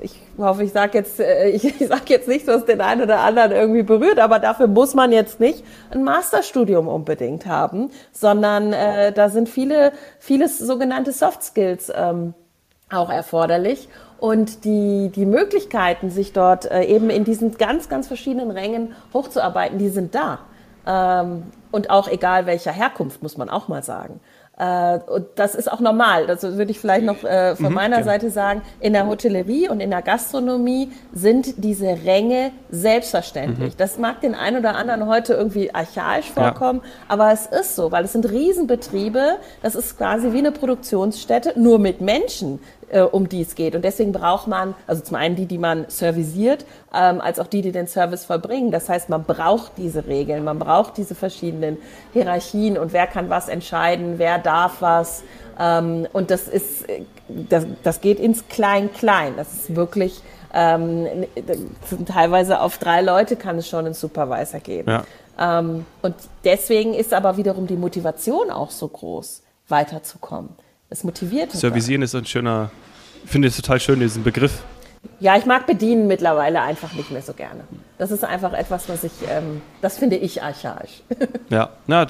ich 0.00 0.20
hoffe, 0.38 0.64
ich 0.64 0.72
sage 0.72 0.98
jetzt, 0.98 1.20
äh, 1.20 1.48
ich, 1.50 1.64
ich 1.64 1.88
sag 1.88 2.08
jetzt 2.10 2.28
nicht, 2.28 2.46
was 2.46 2.64
den 2.64 2.80
einen 2.80 3.02
oder 3.02 3.20
anderen 3.20 3.52
irgendwie 3.52 3.82
berührt, 3.82 4.18
aber 4.18 4.38
dafür 4.38 4.66
muss 4.66 4.94
man 4.94 5.12
jetzt 5.12 5.40
nicht 5.40 5.64
ein 5.90 6.04
Masterstudium 6.04 6.88
unbedingt 6.88 7.46
haben, 7.46 7.90
sondern 8.12 8.72
äh, 8.72 9.12
da 9.12 9.28
sind 9.28 9.48
viele, 9.48 9.92
vieles 10.18 10.58
sogenannte 10.58 11.12
Soft 11.12 11.42
Skills 11.42 11.92
ähm, 11.94 12.34
auch 12.90 13.10
erforderlich. 13.10 13.88
Und 14.18 14.64
die, 14.64 15.10
die 15.14 15.26
Möglichkeiten, 15.26 16.10
sich 16.10 16.32
dort 16.32 16.70
äh, 16.70 16.84
eben 16.84 17.10
in 17.10 17.24
diesen 17.24 17.58
ganz, 17.58 17.90
ganz 17.90 18.06
verschiedenen 18.08 18.50
Rängen 18.50 18.94
hochzuarbeiten, 19.12 19.78
die 19.78 19.90
sind 19.90 20.14
da. 20.14 20.38
Ähm, 20.86 21.44
und 21.70 21.90
auch 21.90 22.08
egal 22.08 22.46
welcher 22.46 22.72
Herkunft, 22.72 23.22
muss 23.22 23.36
man 23.36 23.50
auch 23.50 23.68
mal 23.68 23.82
sagen. 23.82 24.20
Äh, 24.58 24.98
und 25.06 25.26
das 25.34 25.54
ist 25.54 25.70
auch 25.70 25.80
normal. 25.80 26.26
Das 26.26 26.42
würde 26.42 26.70
ich 26.70 26.80
vielleicht 26.80 27.04
noch 27.04 27.22
äh, 27.24 27.56
von 27.56 27.68
mhm, 27.68 27.74
meiner 27.74 27.96
gerne. 27.96 28.04
Seite 28.04 28.30
sagen. 28.30 28.62
In 28.80 28.94
der 28.94 29.06
Hotellerie 29.06 29.68
und 29.68 29.80
in 29.80 29.90
der 29.90 30.02
Gastronomie 30.02 30.90
sind 31.12 31.62
diese 31.62 31.98
Ränge 32.04 32.52
selbstverständlich. 32.70 33.74
Mhm. 33.74 33.78
Das 33.78 33.98
mag 33.98 34.20
den 34.22 34.34
einen 34.34 34.58
oder 34.58 34.74
anderen 34.76 35.06
heute 35.06 35.34
irgendwie 35.34 35.74
archaisch 35.74 36.30
vorkommen, 36.30 36.80
ja. 36.82 36.90
aber 37.08 37.32
es 37.32 37.46
ist 37.46 37.76
so, 37.76 37.92
weil 37.92 38.04
es 38.04 38.12
sind 38.12 38.30
Riesenbetriebe. 38.30 39.36
Das 39.62 39.74
ist 39.74 39.98
quasi 39.98 40.32
wie 40.32 40.38
eine 40.38 40.52
Produktionsstätte, 40.52 41.52
nur 41.56 41.78
mit 41.78 42.00
Menschen, 42.00 42.60
äh, 42.88 43.00
um 43.00 43.28
die 43.28 43.42
es 43.42 43.54
geht. 43.54 43.74
Und 43.74 43.84
deswegen 43.84 44.12
braucht 44.12 44.46
man, 44.46 44.74
also 44.86 45.02
zum 45.02 45.16
einen 45.16 45.36
die, 45.36 45.46
die 45.46 45.58
man 45.58 45.86
servisiert, 45.88 46.64
ähm, 46.94 47.20
als 47.20 47.38
auch 47.38 47.46
die, 47.46 47.62
die 47.62 47.72
den 47.72 47.86
Service 47.86 48.24
vollbringen. 48.24 48.70
Das 48.70 48.88
heißt, 48.88 49.08
man 49.08 49.24
braucht 49.24 49.72
diese 49.76 50.06
Regeln, 50.06 50.44
man 50.44 50.58
braucht 50.58 50.96
diese 50.96 51.14
verschiedenen 51.14 51.78
Hierarchien 52.12 52.78
und 52.78 52.92
wer 52.92 53.06
kann 53.06 53.30
was 53.30 53.48
entscheiden, 53.48 54.18
wer 54.18 54.38
darf 54.38 54.80
was. 54.80 55.22
Ähm, 55.58 56.06
und 56.12 56.30
das 56.30 56.48
ist, 56.48 56.84
das, 57.28 57.66
das 57.82 58.00
geht 58.00 58.20
ins 58.20 58.46
Klein-Klein. 58.48 59.34
Das 59.36 59.52
ist 59.52 59.76
wirklich, 59.76 60.20
ähm, 60.54 61.26
teilweise 62.06 62.60
auf 62.60 62.78
drei 62.78 63.02
Leute 63.02 63.36
kann 63.36 63.58
es 63.58 63.68
schon 63.68 63.86
einen 63.86 63.94
Supervisor 63.94 64.60
geben. 64.60 64.90
Ja. 64.90 65.04
Ähm, 65.38 65.84
und 66.02 66.14
deswegen 66.44 66.94
ist 66.94 67.12
aber 67.12 67.36
wiederum 67.36 67.66
die 67.66 67.76
Motivation 67.76 68.50
auch 68.50 68.70
so 68.70 68.88
groß, 68.88 69.42
weiterzukommen. 69.68 70.50
Es 70.88 71.02
motiviert. 71.02 71.52
Servisieren 71.52 72.02
ist 72.02 72.14
ein 72.14 72.26
schöner, 72.26 72.70
ich 73.24 73.30
finde 73.30 73.48
es 73.48 73.56
total 73.56 73.80
schön, 73.80 73.98
diesen 73.98 74.22
Begriff. 74.22 74.62
Ja, 75.18 75.36
ich 75.36 75.46
mag 75.46 75.66
bedienen 75.66 76.06
mittlerweile 76.06 76.62
einfach 76.62 76.92
nicht 76.92 77.10
mehr 77.10 77.22
so 77.22 77.32
gerne. 77.32 77.64
Das 77.98 78.10
ist 78.10 78.24
einfach 78.24 78.52
etwas, 78.52 78.88
was 78.88 79.02
ich, 79.04 79.12
ähm, 79.28 79.62
das 79.80 79.98
finde 79.98 80.16
ich 80.16 80.42
archaisch. 80.42 81.02
ja, 81.48 81.70
na, 81.86 82.06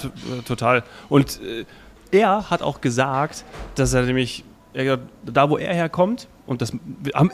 total. 0.47 0.83
Und 1.09 1.41
äh, 1.43 1.65
er 2.11 2.51
hat 2.51 2.63
auch 2.63 2.81
gesagt, 2.81 3.45
dass 3.77 3.95
er 3.95 4.03
nämlich, 4.03 4.45
er, 4.75 4.99
da 5.25 5.49
wo 5.49 5.57
er 5.57 5.75
herkommt, 5.75 6.29
und 6.47 6.63
das 6.63 6.73
haben, 7.15 7.33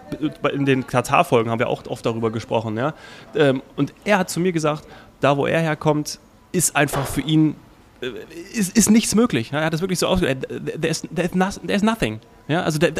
in 0.52 0.64
den 0.64 0.86
Katar-Folgen 0.86 1.50
haben 1.50 1.58
wir 1.58 1.68
auch 1.68 1.86
oft 1.86 2.06
darüber 2.06 2.30
gesprochen, 2.30 2.76
ja. 2.76 2.94
Ähm, 3.34 3.62
und 3.76 3.92
er 4.04 4.18
hat 4.18 4.30
zu 4.30 4.40
mir 4.40 4.52
gesagt, 4.52 4.86
da 5.20 5.36
wo 5.36 5.46
er 5.46 5.60
herkommt, 5.60 6.18
ist 6.52 6.76
einfach 6.76 7.06
für 7.06 7.20
ihn 7.20 7.50
äh, 7.50 7.54
ist, 8.52 8.76
ist 8.76 8.90
nichts 8.90 9.14
möglich. 9.14 9.52
Er 9.52 9.64
hat 9.64 9.72
das 9.72 9.80
wirklich 9.80 9.98
so 9.98 10.06
ausgedrückt. 10.06 10.46
There's, 10.80 11.02
there's, 11.14 11.60
there's 11.66 11.82
nothing. 11.82 12.20
Ja, 12.48 12.62
also 12.62 12.78
der, 12.78 12.92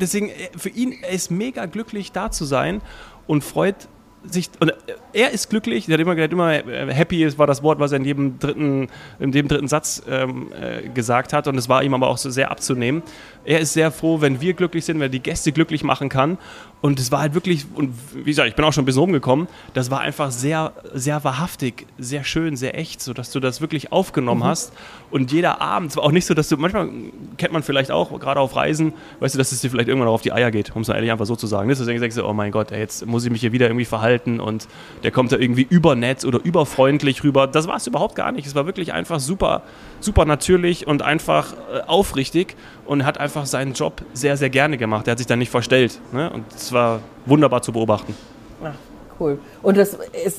deswegen, 0.00 0.28
äh, 0.30 0.50
für 0.56 0.70
ihn, 0.70 0.92
er 1.02 1.10
ist 1.10 1.30
mega 1.30 1.66
glücklich, 1.66 2.12
da 2.12 2.30
zu 2.30 2.44
sein 2.44 2.80
und 3.26 3.44
freut 3.44 3.88
sich, 4.24 4.50
und 4.60 4.72
er 5.12 5.30
ist 5.30 5.50
glücklich, 5.50 5.88
er 5.88 5.94
hat 5.94 6.00
immer, 6.00 6.16
hat 6.16 6.32
immer 6.32 6.52
äh, 6.52 6.92
happy 6.92 7.38
war 7.38 7.46
das 7.46 7.62
Wort, 7.62 7.78
was 7.78 7.92
er 7.92 7.98
in 7.98 8.04
jedem 8.04 8.38
dritten, 8.38 8.88
in 9.18 9.32
dem 9.32 9.48
dritten 9.48 9.68
Satz 9.68 10.02
ähm, 10.08 10.52
äh, 10.52 10.88
gesagt 10.88 11.32
hat 11.32 11.48
und 11.48 11.56
es 11.56 11.68
war 11.68 11.82
ihm 11.82 11.94
aber 11.94 12.08
auch 12.08 12.18
so 12.18 12.30
sehr 12.30 12.50
abzunehmen. 12.50 13.02
Er 13.44 13.60
ist 13.60 13.72
sehr 13.72 13.90
froh, 13.90 14.20
wenn 14.20 14.40
wir 14.40 14.54
glücklich 14.54 14.84
sind, 14.84 14.96
wenn 14.96 15.06
er 15.06 15.08
die 15.08 15.22
Gäste 15.22 15.52
glücklich 15.52 15.82
machen 15.82 16.08
kann 16.08 16.38
und 16.80 17.00
es 17.00 17.10
war 17.10 17.20
halt 17.20 17.34
wirklich, 17.34 17.66
und 17.74 17.94
wie 18.14 18.24
gesagt, 18.24 18.48
ich 18.48 18.54
bin 18.54 18.64
auch 18.64 18.72
schon 18.72 18.82
ein 18.82 18.86
bisschen 18.86 19.00
rumgekommen, 19.00 19.48
das 19.74 19.90
war 19.90 20.00
einfach 20.00 20.30
sehr, 20.30 20.72
sehr 20.94 21.24
wahrhaftig, 21.24 21.86
sehr 21.98 22.24
schön, 22.24 22.56
sehr 22.56 22.78
echt, 22.78 23.00
so 23.00 23.12
dass 23.12 23.30
du 23.32 23.40
das 23.40 23.60
wirklich 23.60 23.92
aufgenommen 23.92 24.42
mhm. 24.42 24.46
hast 24.46 24.72
und 25.12 25.32
jeder 25.32 25.60
Abend, 25.60 25.90
es 25.90 25.96
war 25.96 26.04
auch 26.04 26.12
nicht 26.12 26.26
so, 26.26 26.34
dass 26.34 26.48
du, 26.48 26.56
manchmal 26.56 26.88
kennt 27.36 27.52
man 27.52 27.62
vielleicht 27.62 27.90
auch, 27.90 28.18
gerade 28.18 28.40
auf 28.40 28.56
Reisen, 28.56 28.92
weißt 29.20 29.34
du, 29.34 29.38
dass 29.38 29.52
es 29.52 29.60
dir 29.60 29.70
vielleicht 29.70 29.88
irgendwann 29.88 30.08
auch 30.08 30.14
auf 30.14 30.22
die 30.22 30.32
Eier 30.32 30.50
geht, 30.50 30.74
um 30.74 30.82
es 30.82 30.88
ehrlich 30.88 31.10
einfach 31.10 31.26
so 31.26 31.36
zu 31.36 31.46
sagen. 31.46 31.68
Deswegen 31.68 32.00
denkst 32.00 32.16
du, 32.16 32.24
oh 32.24 32.32
mein 32.32 32.50
Gott, 32.50 32.72
ey, 32.72 32.80
jetzt 32.80 33.06
muss 33.06 33.24
ich 33.24 33.30
mich 33.30 33.40
hier 33.40 33.52
wieder 33.52 33.66
irgendwie 33.66 33.84
verhalten 33.84 34.02
halten 34.12 34.40
und 34.40 34.68
der 35.02 35.10
kommt 35.10 35.32
da 35.32 35.36
irgendwie 35.36 35.66
übernett 35.68 36.24
oder 36.24 36.40
überfreundlich 36.42 37.24
rüber. 37.24 37.46
Das 37.46 37.66
war 37.66 37.76
es 37.76 37.86
überhaupt 37.86 38.14
gar 38.14 38.32
nicht. 38.32 38.46
Es 38.46 38.54
war 38.54 38.66
wirklich 38.66 38.92
einfach 38.92 39.20
super, 39.20 39.62
super 40.00 40.24
natürlich 40.24 40.86
und 40.86 41.02
einfach 41.02 41.54
äh, 41.54 41.80
aufrichtig 41.86 42.56
und 42.84 43.04
hat 43.04 43.18
einfach 43.18 43.46
seinen 43.46 43.72
Job 43.72 44.02
sehr, 44.12 44.36
sehr 44.36 44.50
gerne 44.50 44.76
gemacht. 44.76 45.08
Er 45.08 45.12
hat 45.12 45.18
sich 45.18 45.26
da 45.26 45.36
nicht 45.36 45.50
verstellt. 45.50 46.00
Ne? 46.12 46.30
Und 46.30 46.44
es 46.54 46.72
war 46.72 47.00
wunderbar 47.26 47.62
zu 47.62 47.72
beobachten. 47.72 48.14
Ach, 48.62 48.72
cool. 49.18 49.38
Und 49.62 49.76
es 49.76 49.96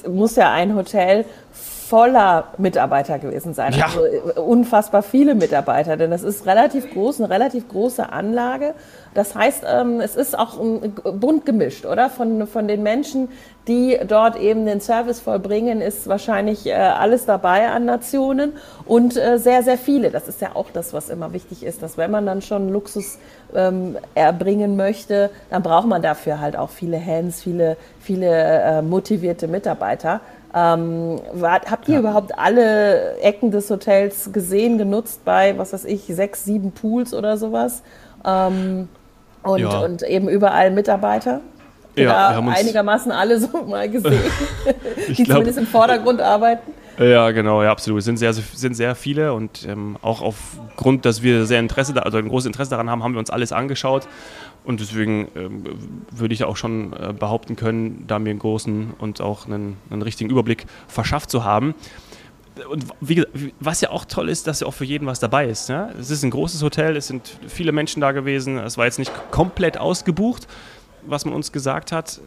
muss 0.07 0.35
ja 0.35 0.51
ein 0.51 0.75
Hotel 0.75 1.25
voller 1.93 2.45
Mitarbeiter 2.57 3.19
gewesen 3.19 3.53
sein. 3.53 3.71
Ja. 3.73 3.85
Also 3.85 4.03
äh, 4.03 4.39
unfassbar 4.39 5.03
viele 5.03 5.35
Mitarbeiter, 5.35 5.95
denn 5.95 6.11
es 6.11 6.23
ist 6.23 6.47
relativ 6.47 6.91
groß, 6.91 7.21
eine 7.21 7.29
relativ 7.29 7.69
große 7.69 8.11
Anlage. 8.11 8.73
Das 9.13 9.35
heißt, 9.35 9.63
ähm, 9.71 9.99
es 10.01 10.15
ist 10.15 10.35
auch 10.39 10.57
bunt 10.57 11.45
gemischt, 11.45 11.85
oder? 11.85 12.09
Von, 12.09 12.47
von 12.47 12.67
den 12.67 12.81
Menschen, 12.81 13.27
die 13.67 13.99
dort 14.07 14.37
eben 14.37 14.65
den 14.65 14.81
Service 14.81 15.19
vollbringen, 15.19 15.81
ist 15.81 16.07
wahrscheinlich 16.07 16.65
äh, 16.65 16.73
alles 16.73 17.27
dabei 17.27 17.67
an 17.67 17.85
Nationen 17.85 18.53
und 18.87 19.15
äh, 19.15 19.37
sehr, 19.37 19.61
sehr 19.61 19.77
viele. 19.77 20.09
Das 20.09 20.27
ist 20.27 20.41
ja 20.41 20.55
auch 20.55 20.71
das, 20.73 20.93
was 20.93 21.09
immer 21.09 21.31
wichtig 21.31 21.61
ist, 21.61 21.83
dass 21.83 21.95
wenn 21.95 22.09
man 22.09 22.25
dann 22.25 22.41
schon 22.41 22.69
Luxus 22.69 23.19
ähm, 23.53 23.97
erbringen 24.15 24.77
möchte, 24.77 25.29
dann 25.51 25.61
braucht 25.61 25.85
man 25.85 26.01
dafür 26.01 26.39
halt 26.39 26.57
auch 26.57 26.71
viele 26.71 26.99
Hands, 26.99 27.39
viele, 27.39 27.77
viele 27.99 28.81
motivierte 28.81 29.47
Mitarbeiter. 29.47 30.21
Ähm, 30.55 31.19
war, 31.33 31.61
habt 31.69 31.87
ihr 31.87 31.95
ja. 31.95 31.99
überhaupt 31.99 32.37
alle 32.37 33.17
Ecken 33.17 33.49
des 33.49 33.69
Hotels 33.71 34.31
gesehen, 34.31 34.77
genutzt 34.77 35.25
bei, 35.25 35.57
was 35.57 35.73
weiß 35.73 35.85
ich, 35.85 36.03
sechs, 36.05 36.45
sieben 36.45 36.71
Pools 36.71 37.13
oder 37.13 37.37
sowas? 37.37 37.81
Ähm, 38.25 38.87
und, 39.41 39.59
ja. 39.59 39.79
und 39.79 40.03
eben 40.03 40.29
überall 40.29 40.69
Mitarbeiter? 40.71 41.41
Habt 41.83 41.97
ihr 41.97 42.05
ja, 42.05 42.33
da 42.33 42.51
einigermaßen 42.51 43.11
alle 43.11 43.39
so 43.39 43.63
mal 43.67 43.89
gesehen, 43.89 44.21
die 45.07 45.23
glaub, 45.23 45.39
zumindest 45.39 45.57
im 45.57 45.67
Vordergrund 45.67 46.21
arbeiten? 46.21 46.71
Ja, 46.99 47.31
genau, 47.31 47.63
ja, 47.63 47.71
absolut. 47.71 47.99
Es 47.99 48.05
sind 48.05 48.17
sehr, 48.17 48.33
sind 48.33 48.75
sehr 48.75 48.93
viele 48.95 49.33
und 49.33 49.65
ähm, 49.67 49.97
auch 50.01 50.21
aufgrund, 50.21 51.05
dass 51.05 51.23
wir 51.23 51.45
sehr 51.45 51.59
Interesse, 51.59 52.03
also 52.03 52.17
ein 52.17 52.27
großes 52.27 52.45
Interesse 52.45 52.69
daran 52.69 52.89
haben, 52.89 53.03
haben 53.03 53.13
wir 53.13 53.19
uns 53.19 53.31
alles 53.31 53.51
angeschaut. 53.51 54.07
Und 54.63 54.79
deswegen 54.79 55.27
ähm, 55.35 55.63
würde 56.11 56.33
ich 56.33 56.43
auch 56.43 56.55
schon 56.55 56.93
äh, 56.93 57.13
behaupten 57.13 57.55
können, 57.55 58.05
da 58.07 58.19
mir 58.19 58.29
einen 58.29 58.39
großen 58.39 58.93
und 58.97 59.21
auch 59.21 59.45
einen, 59.45 59.77
einen 59.89 60.01
richtigen 60.03 60.29
Überblick 60.29 60.65
verschafft 60.87 61.31
zu 61.31 61.43
haben. 61.43 61.73
Und 62.69 62.85
wie, 63.01 63.25
was 63.59 63.81
ja 63.81 63.89
auch 63.89 64.05
toll 64.05 64.29
ist, 64.29 64.45
dass 64.45 64.59
ja 64.59 64.67
auch 64.67 64.73
für 64.73 64.85
jeden 64.85 65.07
was 65.07 65.19
dabei 65.19 65.47
ist. 65.47 65.69
Ja? 65.69 65.89
Es 65.99 66.11
ist 66.11 66.23
ein 66.23 66.29
großes 66.29 66.61
Hotel, 66.61 66.95
es 66.95 67.07
sind 67.07 67.39
viele 67.47 67.71
Menschen 67.71 67.99
da 67.99 68.11
gewesen, 68.11 68.59
es 68.59 68.77
war 68.77 68.85
jetzt 68.85 68.99
nicht 68.99 69.11
komplett 69.31 69.79
ausgebucht, 69.79 70.47
was 71.05 71.25
man 71.25 71.33
uns 71.33 71.51
gesagt 71.51 71.91
hat 71.91 72.21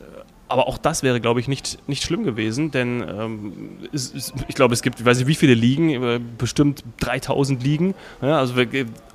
aber 0.48 0.68
auch 0.68 0.78
das 0.78 1.02
wäre, 1.02 1.20
glaube 1.20 1.40
ich, 1.40 1.48
nicht, 1.48 1.78
nicht 1.88 2.04
schlimm 2.04 2.22
gewesen, 2.22 2.70
denn 2.70 3.02
ähm, 3.02 3.52
es, 3.92 4.14
es, 4.14 4.32
ich 4.46 4.54
glaube, 4.54 4.74
es 4.74 4.82
gibt, 4.82 5.00
ich 5.00 5.06
weiß 5.06 5.18
nicht, 5.18 5.26
wie 5.26 5.34
viele 5.34 5.54
Ligen, 5.54 5.90
äh, 5.90 6.20
bestimmt 6.38 6.84
3000 7.00 7.62
Ligen. 7.62 7.94
Ja, 8.22 8.38
also, 8.38 8.54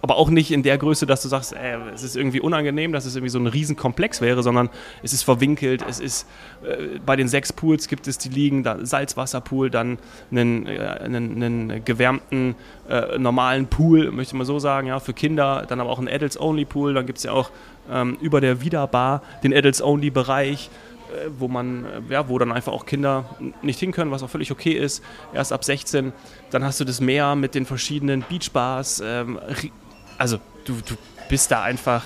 aber 0.01 0.17
auch 0.17 0.29
nicht 0.29 0.51
in 0.51 0.61
der 0.63 0.77
Größe, 0.77 1.05
dass 1.05 1.21
du 1.21 1.29
sagst, 1.29 1.53
äh, 1.53 1.77
es 1.93 2.03
ist 2.03 2.17
irgendwie 2.17 2.41
unangenehm, 2.41 2.91
dass 2.91 3.05
es 3.05 3.15
irgendwie 3.15 3.29
so 3.29 3.39
ein 3.39 3.47
Riesenkomplex 3.47 4.19
wäre, 4.19 4.43
sondern 4.43 4.69
es 5.03 5.13
ist 5.13 5.23
verwinkelt. 5.23 5.85
Es 5.87 6.01
ist 6.01 6.27
äh, 6.63 6.99
bei 7.05 7.15
den 7.15 7.29
sechs 7.29 7.53
Pools 7.53 7.87
gibt 7.87 8.07
es 8.07 8.17
die 8.17 8.29
Ligen, 8.29 8.63
da 8.63 8.85
Salzwasserpool, 8.85 9.69
dann 9.69 9.99
einen, 10.31 10.67
äh, 10.67 10.79
einen, 10.79 11.41
einen 11.41 11.85
gewärmten 11.85 12.55
äh, 12.89 13.17
normalen 13.17 13.67
Pool, 13.67 14.11
möchte 14.11 14.35
man 14.35 14.45
so 14.45 14.59
sagen, 14.59 14.87
ja, 14.87 14.99
für 14.99 15.13
Kinder, 15.13 15.65
dann 15.67 15.79
aber 15.79 15.89
auch 15.89 15.99
einen 15.99 16.09
Adults-Only-Pool. 16.09 16.93
Dann 16.93 17.05
gibt 17.05 17.19
es 17.19 17.23
ja 17.23 17.31
auch 17.31 17.51
ähm, 17.89 18.17
über 18.21 18.41
der 18.41 18.61
Wiederbar 18.61 19.21
den 19.43 19.53
Adults-Only-Bereich. 19.53 20.69
Äh, 21.11 21.29
wo 21.37 21.47
man, 21.47 21.85
äh, 21.85 22.13
ja, 22.13 22.29
wo 22.29 22.37
dann 22.37 22.51
einfach 22.51 22.71
auch 22.71 22.85
Kinder 22.85 23.25
nicht 23.61 23.79
hin 23.79 23.91
können, 23.91 24.11
was 24.11 24.23
auch 24.23 24.29
völlig 24.29 24.51
okay 24.51 24.71
ist. 24.71 25.03
Erst 25.33 25.51
ab 25.51 25.63
16. 25.63 26.13
Dann 26.51 26.63
hast 26.63 26.79
du 26.79 26.85
das 26.85 27.01
Meer 27.01 27.35
mit 27.35 27.55
den 27.55 27.65
verschiedenen 27.65 28.23
Beachbars. 28.27 29.01
Ähm, 29.05 29.39
also 30.17 30.37
du, 30.65 30.75
du 30.85 30.95
bist 31.29 31.51
da 31.51 31.63
einfach. 31.63 32.03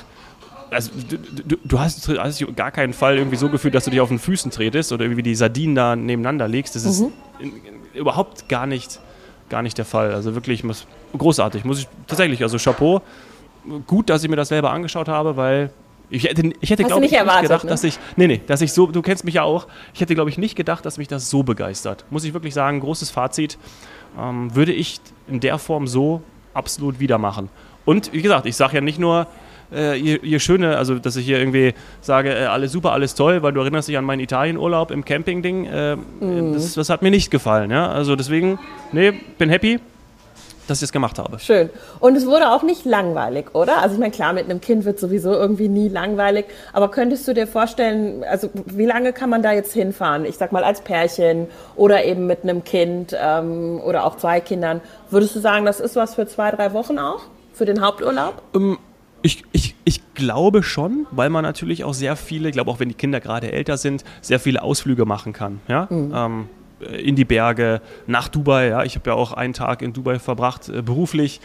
Also 0.72 0.92
du, 1.08 1.58
du, 1.64 1.80
hast, 1.80 2.08
hast 2.08 2.40
dich 2.40 2.56
gar 2.56 2.72
keinen 2.72 2.94
Fall 2.94 3.18
irgendwie 3.18 3.38
so 3.38 3.50
gefühlt, 3.50 3.76
dass 3.76 3.86
du 3.86 3.92
dich 3.92 4.02
auf 4.02 4.10
den 4.10 4.20
Füßen 4.20 4.50
tretest 4.50 4.92
oder 4.92 5.06
irgendwie 5.06 5.24
die 5.24 5.36
Sardinen 5.36 5.76
da 5.76 5.96
nebeneinander 5.96 6.48
legst. 6.48 6.76
Das 6.76 6.84
mhm. 6.86 6.90
ist 6.90 7.02
in, 7.40 7.50
in, 7.50 7.76
überhaupt 7.94 8.50
gar 8.50 8.66
nicht, 8.66 9.00
gar 9.50 9.62
nicht 9.62 9.78
der 9.78 9.86
Fall. 9.86 10.14
Also 10.14 10.34
wirklich 10.34 10.64
großartig, 11.18 11.64
muss 11.64 11.80
ich 11.80 11.88
tatsächlich. 12.08 12.42
Also 12.42 12.58
Chapeau. 12.58 13.02
Gut, 13.88 14.10
dass 14.10 14.24
ich 14.24 14.30
mir 14.30 14.36
das 14.36 14.50
selber 14.50 14.72
angeschaut 14.72 15.08
habe, 15.08 15.38
weil 15.38 15.72
ich 16.10 16.26
hätte, 16.26 16.52
ich 16.60 16.70
hätte 16.70 16.84
glaube 16.84 17.06
ich, 17.06 17.12
nicht 17.12 17.20
erwartet, 17.20 17.44
gedacht, 17.44 17.64
ne? 17.64 17.70
dass 17.70 17.84
ich. 17.84 18.00
Nee, 18.16 18.28
nee, 18.28 18.42
dass 18.46 18.62
ich 18.62 18.74
so. 18.74 18.88
Du 18.88 19.02
kennst 19.02 19.24
mich 19.26 19.36
ja 19.36 19.44
auch. 19.44 19.68
Ich 19.94 20.02
hätte, 20.02 20.16
glaube 20.16 20.30
ich, 20.30 20.38
nicht 20.38 20.56
gedacht, 20.56 20.86
dass 20.86 20.98
mich 20.98 21.08
das 21.08 21.30
so 21.30 21.44
begeistert. 21.44 22.06
Muss 22.10 22.24
ich 22.24 22.34
wirklich 22.34 22.54
sagen, 22.54 22.80
großes 22.80 23.12
Fazit. 23.12 23.58
Ähm, 24.18 24.56
würde 24.56 24.72
ich 24.72 25.00
in 25.28 25.40
der 25.40 25.58
Form 25.58 25.88
so 25.88 26.22
absolut 26.54 27.00
wieder 27.00 27.18
machen. 27.18 27.50
Und 27.84 28.14
wie 28.14 28.22
gesagt, 28.22 28.46
ich 28.46 28.56
sage 28.56 28.76
ja 28.76 28.82
nicht 28.82 28.98
nur, 28.98 29.28
äh, 29.74 30.00
ihr, 30.00 30.24
ihr, 30.24 30.40
Schöne, 30.40 30.78
also 30.78 31.00
dass 31.00 31.16
ich 31.16 31.26
hier 31.26 31.40
irgendwie 31.40 31.74
sage, 32.02 32.34
äh, 32.34 32.46
alles 32.46 32.72
super, 32.72 32.94
alles 32.94 33.16
toll, 33.16 33.44
weil 33.44 33.52
du 33.52 33.60
erinnerst 33.60 33.88
dich 33.88 33.98
an 33.98 34.06
meinen 34.06 34.22
Italienurlaub 34.22 34.92
im 34.92 35.04
Camping-Ding. 35.04 35.66
Äh, 35.66 35.96
mhm. 35.96 36.54
das, 36.54 36.74
das, 36.74 36.90
hat 36.90 37.02
mir 37.02 37.12
nicht 37.12 37.30
gefallen. 37.30 37.72
Ja? 37.72 37.90
Also 37.90 38.16
deswegen, 38.16 38.60
nee, 38.92 39.12
bin 39.38 39.50
happy 39.50 39.80
dass 40.68 40.80
ich 40.80 40.86
es 40.86 40.92
gemacht 40.92 41.20
habe. 41.20 41.40
Schön. 41.40 41.70
Und 42.00 42.16
es 42.16 42.26
wurde 42.26 42.52
auch 42.52 42.64
nicht 42.64 42.86
langweilig, 42.86 43.54
oder? 43.54 43.82
Also 43.82 43.96
ich 43.96 44.00
meine, 44.00 44.12
klar, 44.12 44.34
mit 44.34 44.46
einem 44.46 44.62
Kind 44.62 44.86
wird 44.86 45.00
sowieso 45.00 45.32
irgendwie 45.32 45.68
nie 45.68 45.90
langweilig. 45.90 46.46
Aber 46.74 46.90
könntest 46.90 47.28
du 47.28 47.34
dir 47.34 47.48
vorstellen, 47.48 48.24
also 48.24 48.50
wie 48.66 48.86
lange 48.86 49.14
kann 49.14 49.30
man 49.30 49.42
da 49.42 49.52
jetzt 49.52 49.74
hinfahren? 49.74 50.26
Ich 50.26 50.38
sag 50.38 50.52
mal 50.52 50.64
als 50.64 50.82
Pärchen 50.82 51.48
oder 51.76 52.06
eben 52.06 52.28
mit 52.28 52.44
einem 52.44 52.64
Kind 52.64 53.16
ähm, 53.20 53.82
oder 53.86 54.06
auch 54.06 54.18
zwei 54.18 54.40
Kindern. 54.40 54.82
Würdest 55.10 55.36
du 55.36 55.40
sagen, 55.40 55.66
das 55.66 55.80
ist 55.80 55.96
was 55.96 56.16
für 56.16 56.28
zwei, 56.28 56.52
drei 56.52 56.74
Wochen 56.74 57.00
auch? 57.00 57.22
Für 57.54 57.66
den 57.66 57.82
Haupturlaub? 57.82 58.42
Um 58.54 58.72
ähm, 58.72 58.78
ich, 59.26 59.44
ich, 59.54 59.76
ich 59.86 60.14
glaube 60.14 60.62
schon, 60.62 61.08
weil 61.10 61.32
man 61.32 61.42
natürlich 61.42 61.84
auch 61.84 61.96
sehr 61.96 62.16
viele, 62.16 62.50
ich 62.50 62.54
glaube 62.54 62.70
auch 62.70 62.80
wenn 62.80 62.90
die 62.90 62.96
Kinder 62.96 63.20
gerade 63.20 63.52
älter 63.52 63.76
sind, 63.76 64.04
sehr 64.22 64.40
viele 64.40 64.62
Ausflüge 64.62 65.06
machen 65.06 65.34
kann. 65.34 65.62
Ja? 65.68 65.88
Mhm. 65.90 66.14
Ähm, 66.16 66.50
äh, 66.52 66.65
in 66.80 67.16
die 67.16 67.26
Berge, 67.26 67.82
nach 68.08 68.28
Dubai. 68.28 68.68
Ja, 68.70 68.84
ich 68.84 68.96
habe 68.96 69.10
ja 69.10 69.16
auch 69.16 69.32
einen 69.32 69.54
Tag 69.54 69.82
in 69.82 69.94
Dubai 69.94 70.20
verbracht, 70.20 70.70
äh, 70.70 70.82
beruflich. 70.82 71.40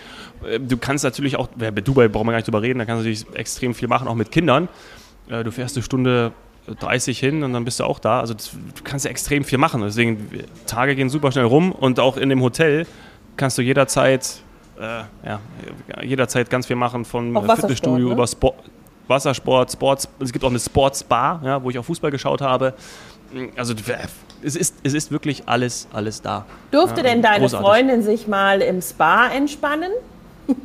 Äh, 0.48 0.60
du 0.60 0.76
kannst 0.76 1.04
natürlich 1.04 1.36
auch, 1.36 1.48
bei 1.56 1.70
Dubai 1.70 2.08
brauchen 2.08 2.26
wir 2.26 2.32
gar 2.32 2.38
nicht 2.38 2.46
drüber 2.46 2.62
reden, 2.62 2.78
da 2.78 2.84
kannst 2.84 3.04
du 3.04 3.08
natürlich 3.08 3.38
extrem 3.38 3.74
viel 3.74 3.88
machen, 3.88 4.08
auch 4.08 4.14
mit 4.14 4.30
Kindern. 4.30 4.68
Äh, 5.28 5.44
du 5.44 5.52
fährst 5.52 5.76
eine 5.76 5.82
Stunde 5.82 6.32
30 6.66 7.18
hin 7.18 7.42
und 7.42 7.52
dann 7.52 7.64
bist 7.64 7.80
du 7.80 7.84
auch 7.84 7.98
da. 7.98 8.20
Also 8.20 8.34
das, 8.34 8.50
du 8.50 8.82
kannst 8.84 9.04
ja 9.04 9.10
extrem 9.10 9.44
viel 9.44 9.58
machen. 9.58 9.82
Deswegen, 9.82 10.28
Tage 10.66 10.94
gehen 10.94 11.08
super 11.08 11.32
schnell 11.32 11.46
rum 11.46 11.72
und 11.72 12.00
auch 12.00 12.16
in 12.16 12.28
dem 12.28 12.42
Hotel 12.42 12.86
kannst 13.36 13.58
du 13.58 13.62
jederzeit, 13.62 14.40
äh, 14.78 15.02
ja, 15.24 15.40
jederzeit 16.02 16.50
ganz 16.50 16.66
viel 16.66 16.76
machen, 16.76 17.04
von 17.04 17.34
Fitnessstudio 17.56 18.08
ne? 18.08 18.12
über 18.12 18.26
Sport, 18.26 18.56
Wassersport, 19.08 19.72
Sports. 19.72 20.08
Es 20.20 20.32
gibt 20.32 20.44
auch 20.44 20.50
eine 20.50 20.60
Sportsbar, 20.60 21.40
ja, 21.44 21.62
wo 21.62 21.70
ich 21.70 21.78
auch 21.78 21.84
Fußball 21.84 22.10
geschaut 22.10 22.40
habe. 22.40 22.74
Also 23.56 23.74
es 24.42 24.56
ist, 24.56 24.76
es 24.82 24.94
ist 24.94 25.10
wirklich 25.10 25.44
alles, 25.46 25.88
alles 25.92 26.22
da. 26.22 26.46
Durfte 26.70 26.98
ja, 26.98 27.08
denn 27.08 27.22
deine 27.22 27.40
großartig. 27.40 27.66
Freundin 27.66 28.02
sich 28.02 28.28
mal 28.28 28.62
im 28.62 28.80
Spa 28.80 29.28
entspannen? 29.28 29.90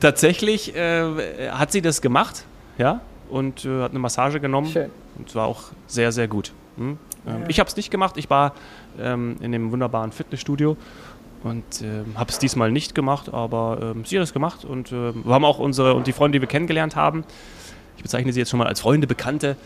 Tatsächlich 0.00 0.74
äh, 0.74 1.50
hat 1.50 1.72
sie 1.72 1.82
das 1.82 2.00
gemacht, 2.00 2.44
ja, 2.78 3.00
und 3.28 3.64
äh, 3.64 3.82
hat 3.82 3.90
eine 3.90 3.98
Massage 3.98 4.40
genommen. 4.40 4.68
Schön. 4.68 4.90
Und 5.18 5.34
war 5.34 5.46
auch 5.46 5.64
sehr, 5.86 6.12
sehr 6.12 6.28
gut. 6.28 6.52
Hm? 6.76 6.98
Ähm, 7.26 7.42
ja. 7.42 7.48
Ich 7.48 7.60
habe 7.60 7.68
es 7.68 7.76
nicht 7.76 7.90
gemacht. 7.90 8.16
Ich 8.16 8.30
war 8.30 8.54
ähm, 8.98 9.36
in 9.40 9.52
dem 9.52 9.70
wunderbaren 9.72 10.12
Fitnessstudio 10.12 10.76
und 11.42 11.82
äh, 11.82 12.04
habe 12.14 12.30
es 12.30 12.38
diesmal 12.38 12.70
nicht 12.70 12.94
gemacht, 12.94 13.32
aber 13.32 13.94
ähm, 13.94 14.04
sie 14.04 14.16
hat 14.16 14.24
es 14.24 14.32
gemacht 14.32 14.64
und 14.64 14.92
äh, 14.92 15.14
wir 15.14 15.34
haben 15.34 15.44
auch 15.44 15.58
unsere 15.58 15.94
und 15.94 16.06
die 16.06 16.12
Freunde, 16.12 16.38
die 16.38 16.42
wir 16.42 16.48
kennengelernt 16.48 16.96
haben. 16.96 17.24
Ich 17.96 18.02
bezeichne 18.02 18.32
sie 18.32 18.40
jetzt 18.40 18.50
schon 18.50 18.58
mal 18.58 18.66
als 18.66 18.80
Freunde, 18.80 19.06
Bekannte, 19.06 19.56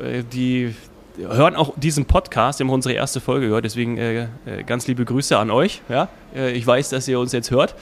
äh, 0.00 0.22
die 0.22 0.74
hören 1.16 1.56
auch 1.56 1.72
diesen 1.76 2.04
Podcast, 2.04 2.58
wir 2.58 2.66
haben 2.66 2.72
unsere 2.72 2.94
erste 2.94 3.20
Folge 3.20 3.48
gehört, 3.48 3.64
deswegen 3.64 3.98
äh, 3.98 4.22
äh, 4.22 4.28
ganz 4.66 4.86
liebe 4.86 5.04
Grüße 5.04 5.36
an 5.36 5.50
euch. 5.50 5.82
Ja? 5.88 6.08
Äh, 6.34 6.52
ich 6.52 6.66
weiß, 6.66 6.90
dass 6.90 7.08
ihr 7.08 7.18
uns 7.18 7.32
jetzt 7.32 7.50
hört. 7.50 7.74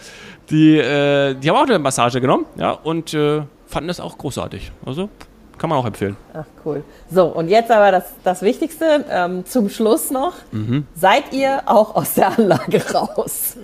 Die, 0.51 0.79
äh, 0.79 1.35
die 1.35 1.51
haben 1.51 1.57
auch 1.57 1.69
eine 1.69 1.79
Massage 1.79 2.21
genommen 2.21 2.47
ja? 2.57 2.71
und 2.71 3.15
äh, 3.15 3.43
fanden 3.67 3.89
das 3.89 4.01
auch 4.01 4.17
großartig. 4.19 4.73
Also 4.85 5.09
kann 5.59 5.71
man 5.71 5.79
auch 5.79 5.87
empfehlen. 5.87 6.17
Ach 6.33 6.45
cool. 6.65 6.85
So, 7.11 7.27
und 7.27 7.49
jetzt 7.49 7.71
aber 7.71 7.91
das, 7.91 8.05
das 8.23 8.43
Wichtigste 8.43 9.05
ähm, 9.11 9.45
zum 9.45 9.69
Schluss 9.69 10.11
noch. 10.11 10.35
Mhm. 10.53 10.87
Seid 10.95 11.33
ihr 11.33 11.63
auch 11.67 11.97
aus 11.97 12.15
der 12.15 12.39
Anlage 12.39 12.83
raus? 12.93 13.57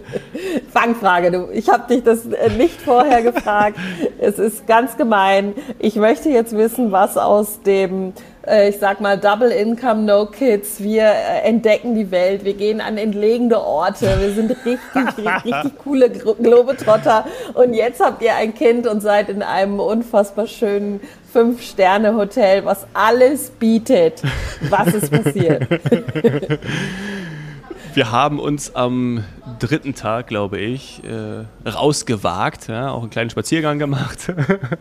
Fangfrage, 0.72 1.30
du. 1.30 1.48
Ich 1.52 1.68
habe 1.70 1.92
dich 1.92 2.04
das 2.04 2.26
nicht 2.58 2.80
vorher 2.80 3.22
gefragt. 3.22 3.78
es 4.20 4.38
ist 4.38 4.66
ganz 4.66 4.96
gemein. 4.96 5.54
Ich 5.78 5.96
möchte 5.96 6.28
jetzt 6.28 6.54
wissen, 6.56 6.92
was 6.92 7.16
aus 7.16 7.62
dem 7.62 8.10
äh, 8.10 8.12
ich 8.68 8.78
sag 8.78 9.00
mal, 9.00 9.18
Double 9.18 9.50
Income, 9.50 10.02
No 10.02 10.26
Kids. 10.26 10.80
Wir 10.80 11.04
äh, 11.04 11.48
entdecken 11.48 11.94
die 11.94 12.10
Welt, 12.10 12.44
wir 12.44 12.54
gehen 12.54 12.80
an 12.80 12.98
entlegene 12.98 13.58
Orte, 13.58 14.06
wir 14.20 14.30
sind 14.32 14.50
richtig, 14.50 14.78
richtig, 14.94 15.26
richtig 15.44 15.78
coole 15.78 16.10
Globetrotter. 16.10 17.24
Und 17.54 17.74
jetzt 17.74 18.00
habt 18.00 18.22
ihr 18.22 18.34
ein 18.34 18.54
Kind 18.54 18.86
und 18.86 19.00
seid 19.00 19.28
in 19.28 19.42
einem 19.42 19.80
unfassbar 19.80 20.46
schönen 20.46 21.00
Fünf-Sterne-Hotel, 21.32 22.64
was 22.64 22.86
alles 22.92 23.50
bietet. 23.50 24.22
Was 24.68 24.94
ist 24.94 25.10
passiert? 25.10 25.66
wir 27.94 28.10
haben 28.10 28.40
uns 28.40 28.74
am 28.74 29.24
dritten 29.60 29.94
Tag, 29.94 30.26
glaube 30.26 30.58
ich, 30.58 31.02
äh, 31.04 31.68
rausgewagt, 31.68 32.68
ja, 32.68 32.90
auch 32.90 33.02
einen 33.02 33.10
kleinen 33.10 33.30
Spaziergang 33.30 33.78
gemacht, 33.78 34.32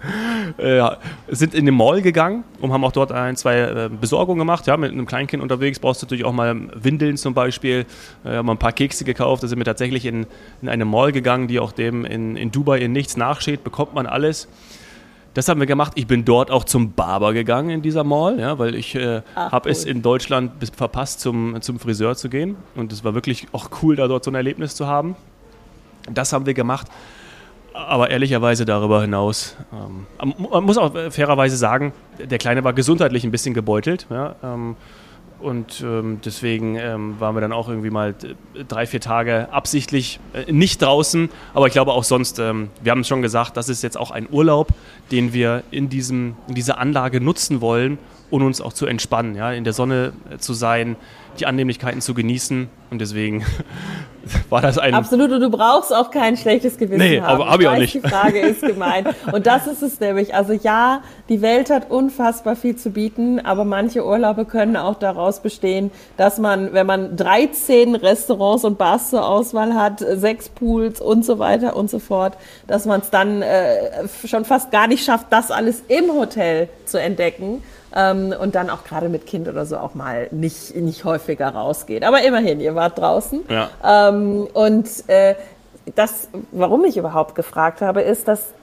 äh, 0.57 0.81
sind 1.27 1.53
in 1.53 1.65
den 1.65 1.75
Mall 1.75 2.01
gegangen 2.01 2.43
und 2.59 2.71
haben 2.71 2.83
auch 2.83 2.91
dort 2.91 3.11
ein, 3.11 3.35
zwei 3.35 3.59
äh, 3.59 3.89
Besorgungen 3.89 4.39
gemacht. 4.39 4.65
Ja, 4.67 4.77
mit 4.77 4.91
einem 4.91 5.05
Kleinkind 5.05 5.43
unterwegs 5.43 5.79
brauchst 5.79 6.01
du 6.01 6.05
natürlich 6.05 6.25
auch 6.25 6.33
mal 6.33 6.69
Windeln 6.73 7.17
zum 7.17 7.33
Beispiel, 7.33 7.85
äh, 8.23 8.29
haben 8.37 8.49
ein 8.49 8.57
paar 8.57 8.73
Kekse 8.73 9.05
gekauft. 9.05 9.43
Da 9.43 9.47
sind 9.47 9.59
wir 9.59 9.65
tatsächlich 9.65 10.05
in, 10.05 10.25
in 10.61 10.69
eine 10.69 10.85
Mall 10.85 11.11
gegangen, 11.11 11.47
die 11.47 11.59
auch 11.59 11.71
dem 11.71 12.05
in, 12.05 12.35
in 12.35 12.51
Dubai 12.51 12.79
in 12.79 12.91
nichts 12.91 13.17
nachsteht, 13.17 13.63
bekommt 13.63 13.93
man 13.93 14.07
alles. 14.07 14.47
Das 15.33 15.47
haben 15.47 15.59
wir 15.59 15.67
gemacht. 15.67 15.93
Ich 15.95 16.05
bin 16.05 16.25
dort 16.25 16.51
auch 16.51 16.63
zum 16.63 16.93
Barber 16.93 17.33
gegangen 17.33 17.69
in 17.69 17.81
dieser 17.81 18.03
Mall, 18.03 18.39
ja, 18.39 18.59
weil 18.59 18.75
ich 18.75 18.93
äh, 18.95 19.21
habe 19.35 19.67
cool. 19.67 19.71
es 19.71 19.83
in 19.83 20.01
Deutschland 20.01 20.59
bis, 20.59 20.69
verpasst, 20.69 21.21
zum, 21.21 21.59
zum 21.61 21.79
Friseur 21.79 22.15
zu 22.15 22.29
gehen. 22.29 22.55
Und 22.75 22.93
es 22.93 23.03
war 23.03 23.15
wirklich 23.15 23.47
auch 23.51 23.69
cool, 23.81 23.95
da 23.95 24.07
dort 24.07 24.23
so 24.23 24.31
ein 24.31 24.35
Erlebnis 24.35 24.75
zu 24.75 24.87
haben. 24.87 25.15
Das 26.11 26.33
haben 26.33 26.45
wir 26.45 26.53
gemacht. 26.53 26.87
Aber 27.73 28.11
ehrlicherweise 28.11 28.65
darüber 28.65 29.01
hinaus, 29.01 29.55
ähm, 29.73 30.05
man 30.51 30.63
muss 30.63 30.77
auch 30.77 30.93
fairerweise 31.09 31.57
sagen, 31.57 31.91
der 32.19 32.37
Kleine 32.37 32.63
war 32.63 32.73
gesundheitlich 32.73 33.23
ein 33.23 33.31
bisschen 33.31 33.55
gebeutelt. 33.55 34.05
Ja, 34.11 34.35
ähm, 34.43 34.75
und 35.43 35.81
ähm, 35.85 36.19
deswegen 36.23 36.77
ähm, 36.77 37.19
waren 37.19 37.35
wir 37.35 37.41
dann 37.41 37.51
auch 37.51 37.67
irgendwie 37.67 37.89
mal 37.89 38.15
drei, 38.67 38.87
vier 38.87 39.01
Tage 39.01 39.49
absichtlich 39.51 40.19
äh, 40.33 40.51
nicht 40.51 40.81
draußen. 40.81 41.29
Aber 41.53 41.67
ich 41.67 41.73
glaube 41.73 41.91
auch 41.91 42.05
sonst, 42.05 42.39
ähm, 42.39 42.69
wir 42.81 42.91
haben 42.91 43.01
es 43.01 43.07
schon 43.07 43.21
gesagt, 43.21 43.57
das 43.57 43.67
ist 43.67 43.83
jetzt 43.83 43.97
auch 43.97 44.11
ein 44.11 44.27
Urlaub, 44.31 44.69
den 45.11 45.33
wir 45.33 45.63
in, 45.69 45.89
diesem, 45.89 46.35
in 46.47 46.55
dieser 46.55 46.77
Anlage 46.77 47.19
nutzen 47.19 47.59
wollen, 47.59 47.97
um 48.29 48.43
uns 48.43 48.61
auch 48.61 48.73
zu 48.73 48.85
entspannen, 48.85 49.35
ja, 49.35 49.51
in 49.51 49.65
der 49.65 49.73
Sonne 49.73 50.13
äh, 50.31 50.37
zu 50.37 50.53
sein, 50.53 50.95
die 51.39 51.45
Annehmlichkeiten 51.45 52.01
zu 52.01 52.13
genießen. 52.13 52.69
Und 52.89 52.99
deswegen 52.99 53.43
war 54.49 54.61
das 54.61 54.77
ein. 54.77 54.93
Absolut, 54.93 55.31
und 55.31 55.41
du 55.41 55.49
brauchst 55.49 55.93
auch 55.93 56.11
kein 56.11 56.37
schlechtes 56.37 56.77
Gewissen 56.77 56.99
nee, 56.99 57.19
haben. 57.19 57.41
aber 57.41 57.49
hab 57.49 57.59
ich 57.59 57.67
auch 57.67 57.77
nicht. 57.77 57.95
Die 57.95 58.01
Frage 58.01 58.39
ist 58.39 58.61
gemeint. 58.65 59.07
Und 59.31 59.47
das 59.47 59.67
ist 59.67 59.81
es 59.81 59.99
nämlich. 59.99 60.35
Also 60.35 60.53
ja, 60.53 61.01
die 61.29 61.41
Welt 61.41 61.69
hat 61.69 61.89
unfassbar 61.89 62.55
viel 62.55 62.75
zu 62.75 62.91
bieten, 62.91 63.39
aber 63.39 63.65
manche 63.65 64.05
Urlaube 64.05 64.45
können 64.45 64.77
auch 64.77 64.95
daraus 64.95 65.41
bestehen, 65.41 65.91
dass 66.17 66.37
man, 66.37 66.73
wenn 66.73 66.85
man 66.85 67.17
13 67.17 67.95
Restaurants 67.95 68.63
und 68.63 68.77
Bars 68.77 69.09
zur 69.09 69.27
Auswahl 69.27 69.73
hat, 69.73 69.99
sechs 69.99 70.49
Pools 70.49 71.01
und 71.01 71.25
so 71.25 71.39
weiter 71.39 71.75
und 71.75 71.89
so 71.89 71.99
fort, 71.99 72.37
dass 72.67 72.85
man 72.85 73.01
es 73.01 73.09
dann 73.09 73.41
äh, 73.41 74.07
schon 74.25 74.45
fast 74.45 74.71
gar 74.71 74.87
nicht 74.87 75.03
schafft, 75.03 75.27
das 75.31 75.51
alles 75.51 75.83
im 75.87 76.11
Hotel 76.13 76.69
zu 76.85 76.99
entdecken 76.99 77.63
ähm, 77.95 78.33
und 78.39 78.55
dann 78.55 78.69
auch 78.69 78.83
gerade 78.83 79.09
mit 79.09 79.25
Kind 79.25 79.47
oder 79.47 79.65
so 79.65 79.77
auch 79.77 79.93
mal 79.93 80.27
nicht, 80.31 80.75
nicht 80.75 81.05
häufiger 81.23 81.49
rausgeht. 81.49 82.03
Aber 82.03 82.21
immerhin, 82.23 82.59
ihr 82.59 82.75
wart 82.75 82.97
draußen. 82.97 83.41
Ja. 83.49 83.69
Ähm, 83.83 84.47
und 84.53 84.87
äh, 85.07 85.35
das, 85.95 86.29
warum 86.51 86.85
ich 86.85 86.97
überhaupt 86.97 87.35
gefragt 87.35 87.81
habe, 87.81 88.01
ist, 88.01 88.27
dass 88.27 88.53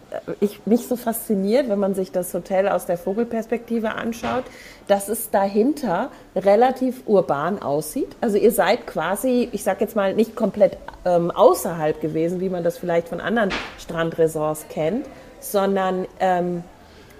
ich 0.41 0.67
mich 0.67 0.89
so 0.89 0.97
fasziniert, 0.97 1.69
wenn 1.69 1.79
man 1.79 1.95
sich 1.95 2.11
das 2.11 2.35
Hotel 2.35 2.69
aus 2.69 2.85
der 2.87 2.99
Vogelperspektive 2.99 3.95
anschaut, 3.95 4.43
dass 4.89 5.09
es 5.09 5.31
dahinter 5.31 6.11
relativ 6.35 7.03
urban 7.07 7.63
aussieht. 7.63 8.17
Also 8.21 8.37
ihr 8.37 8.51
seid 8.51 8.89
quasi, 8.89 9.49
ich 9.53 9.63
sag 9.63 9.81
jetzt 9.81 9.95
mal, 9.95 10.15
nicht 10.15 10.35
komplett 10.35 10.79
ähm, 11.05 11.31
außerhalb 11.31 12.01
gewesen, 12.01 12.41
wie 12.41 12.49
man 12.49 12.65
das 12.65 12.77
vielleicht 12.77 13.09
von 13.09 13.21
anderen 13.21 13.51
Strandresorts 13.79 14.67
kennt, 14.69 15.07
sondern 15.39 16.07
ähm, 16.19 16.65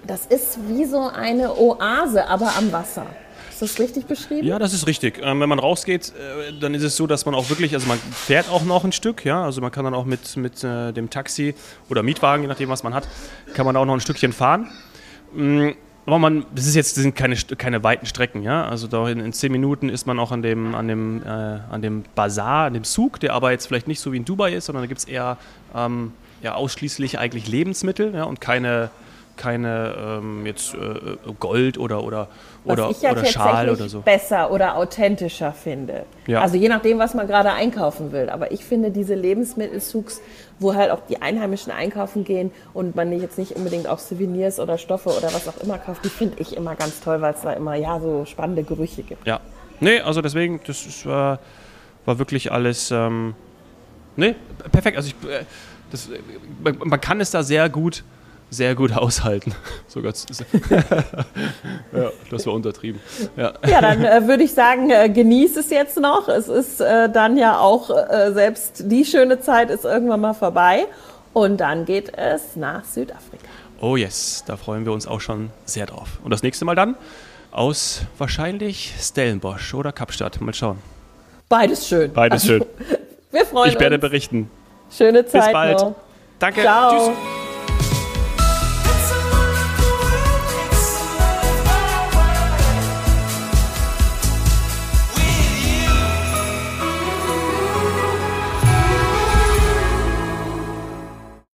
das 0.05 0.25
ist 0.25 0.57
wie 0.67 0.83
so 0.83 0.99
eine 0.99 1.57
Oase, 1.57 2.27
aber 2.27 2.51
am 2.57 2.73
Wasser. 2.73 3.05
Ist 3.61 3.77
das 3.77 3.79
richtig 3.79 4.05
beschrieben? 4.05 4.47
Ja, 4.47 4.57
das 4.57 4.73
ist 4.73 4.87
richtig. 4.87 5.19
Ähm, 5.21 5.39
wenn 5.39 5.49
man 5.49 5.59
rausgeht, 5.59 6.13
äh, 6.17 6.53
dann 6.59 6.73
ist 6.73 6.83
es 6.83 6.95
so, 6.95 7.05
dass 7.05 7.25
man 7.25 7.35
auch 7.35 7.49
wirklich, 7.49 7.73
also 7.73 7.87
man 7.87 7.99
fährt 7.99 8.49
auch 8.49 8.63
noch 8.63 8.83
ein 8.83 8.91
Stück, 8.91 9.23
ja, 9.23 9.43
also 9.43 9.61
man 9.61 9.71
kann 9.71 9.85
dann 9.85 9.93
auch 9.93 10.05
mit, 10.05 10.35
mit 10.35 10.63
äh, 10.63 10.91
dem 10.91 11.09
Taxi 11.09 11.53
oder 11.89 12.01
Mietwagen, 12.01 12.41
je 12.41 12.47
nachdem, 12.47 12.69
was 12.69 12.83
man 12.83 12.93
hat, 12.93 13.07
kann 13.53 13.65
man 13.65 13.75
auch 13.77 13.85
noch 13.85 13.93
ein 13.93 13.99
Stückchen 13.99 14.33
fahren. 14.33 14.67
Mhm. 15.33 15.75
Aber 16.07 16.17
man, 16.17 16.45
das 16.55 16.65
ist 16.65 16.75
jetzt 16.75 16.97
das 16.97 17.03
sind 17.03 17.15
keine, 17.15 17.35
keine 17.35 17.83
weiten 17.83 18.07
Strecken, 18.07 18.41
ja. 18.41 18.65
Also 18.65 18.87
da 18.87 19.07
in, 19.07 19.19
in 19.19 19.33
zehn 19.33 19.51
Minuten 19.51 19.87
ist 19.87 20.07
man 20.07 20.19
auch 20.19 20.31
an 20.31 20.41
dem, 20.41 20.73
an 20.73 20.87
dem, 20.87 21.21
äh, 21.23 21.27
an 21.27 21.83
dem 21.83 22.03
Bazar, 22.15 22.65
an 22.65 22.73
dem 22.73 22.83
Zug, 22.83 23.19
der 23.19 23.33
aber 23.33 23.51
jetzt 23.51 23.67
vielleicht 23.67 23.87
nicht 23.87 23.99
so 23.99 24.11
wie 24.11 24.17
in 24.17 24.25
Dubai 24.25 24.53
ist, 24.53 24.65
sondern 24.65 24.83
da 24.83 24.87
gibt 24.87 24.99
es 24.99 25.05
eher 25.05 25.37
ähm, 25.75 26.13
ja, 26.41 26.55
ausschließlich 26.55 27.19
eigentlich 27.19 27.47
Lebensmittel 27.47 28.15
ja, 28.15 28.23
und 28.23 28.41
keine, 28.41 28.89
keine 29.41 29.95
ähm, 29.97 30.45
jetzt 30.45 30.75
äh, 30.75 30.77
Gold 31.39 31.79
oder 31.79 32.03
oder 32.03 32.27
was 32.63 32.73
oder, 32.77 32.89
ich 32.91 33.01
ja 33.01 33.11
oder 33.11 33.25
Schal 33.25 33.69
oder 33.71 33.89
so. 33.89 34.01
besser 34.01 34.51
oder 34.51 34.77
authentischer 34.77 35.51
finde. 35.51 36.05
Ja. 36.27 36.41
Also 36.41 36.57
je 36.57 36.69
nachdem, 36.69 36.99
was 36.99 37.15
man 37.15 37.25
gerade 37.25 37.51
einkaufen 37.51 38.11
will. 38.11 38.29
Aber 38.29 38.51
ich 38.51 38.63
finde 38.63 38.91
diese 38.91 39.15
Lebensmittelzugs, 39.15 40.21
wo 40.59 40.75
halt 40.75 40.91
auch 40.91 40.99
die 41.09 41.23
Einheimischen 41.23 41.71
einkaufen 41.71 42.23
gehen 42.23 42.51
und 42.73 42.95
man 42.95 43.11
jetzt 43.19 43.39
nicht 43.39 43.53
unbedingt 43.53 43.87
auch 43.87 43.97
Souvenirs 43.97 44.59
oder 44.59 44.77
Stoffe 44.77 45.09
oder 45.09 45.33
was 45.33 45.47
auch 45.47 45.57
immer 45.57 45.79
kauft, 45.79 46.05
die 46.05 46.09
finde 46.09 46.35
ich 46.39 46.55
immer 46.55 46.75
ganz 46.75 47.01
toll, 47.01 47.19
weil 47.21 47.33
es 47.33 47.41
da 47.41 47.53
immer 47.53 47.73
ja 47.73 47.99
so 47.99 48.25
spannende 48.25 48.61
Gerüche 48.61 49.01
gibt. 49.01 49.25
Ja, 49.25 49.39
nee, 49.79 50.01
also 50.01 50.21
deswegen, 50.21 50.59
das 50.67 50.85
ist, 50.85 51.07
war, 51.07 51.39
war 52.05 52.19
wirklich 52.19 52.51
alles, 52.51 52.91
ähm, 52.91 53.33
nee, 54.17 54.35
perfekt. 54.71 54.97
Also 54.97 55.09
ich, 55.09 55.27
äh, 55.27 55.45
das, 55.91 56.09
man, 56.63 56.77
man 56.77 57.01
kann 57.01 57.19
es 57.19 57.31
da 57.31 57.41
sehr 57.41 57.67
gut 57.67 58.03
sehr 58.51 58.75
gut 58.75 58.91
aushalten. 58.95 59.55
Sogar 59.87 60.13
ja, 61.93 62.11
das 62.29 62.45
war 62.45 62.53
untertrieben. 62.53 63.01
Ja, 63.35 63.53
ja 63.67 63.81
dann 63.81 64.05
äh, 64.05 64.27
würde 64.27 64.43
ich 64.43 64.53
sagen, 64.53 64.91
äh, 64.91 65.09
genieß 65.09 65.57
es 65.57 65.71
jetzt 65.71 65.99
noch. 65.99 66.27
Es 66.27 66.47
ist 66.47 66.79
äh, 66.81 67.09
dann 67.09 67.37
ja 67.37 67.57
auch, 67.57 67.89
äh, 67.89 68.31
selbst 68.33 68.83
die 68.85 69.05
schöne 69.05 69.39
Zeit 69.39 69.71
ist 69.71 69.85
irgendwann 69.85 70.21
mal 70.21 70.33
vorbei. 70.33 70.85
Und 71.33 71.57
dann 71.57 71.85
geht 71.85 72.15
es 72.17 72.57
nach 72.57 72.83
Südafrika. 72.83 73.47
Oh 73.79 73.95
yes, 73.95 74.43
da 74.45 74.57
freuen 74.57 74.85
wir 74.85 74.91
uns 74.91 75.07
auch 75.07 75.21
schon 75.21 75.49
sehr 75.65 75.85
drauf. 75.85 76.19
Und 76.23 76.31
das 76.31 76.43
nächste 76.43 76.65
Mal 76.65 76.75
dann 76.75 76.95
aus 77.51 78.01
wahrscheinlich 78.17 78.93
Stellenbosch 78.99 79.73
oder 79.73 79.91
Kapstadt. 79.91 80.39
Mal 80.41 80.53
schauen. 80.53 80.77
Beides 81.49 81.87
schön. 81.87 82.11
Beides 82.13 82.45
schön. 82.45 82.63
Wir 83.31 83.45
freuen 83.45 83.65
uns. 83.65 83.73
Ich 83.73 83.79
werde 83.79 83.97
berichten. 83.97 84.51
Schöne 84.91 85.25
Zeit 85.25 85.45
Bis 85.45 85.53
bald. 85.53 85.79
noch. 85.79 85.95
Danke. 86.37 86.61
Ciao. 86.61 87.07
Tschüss. 87.07 87.40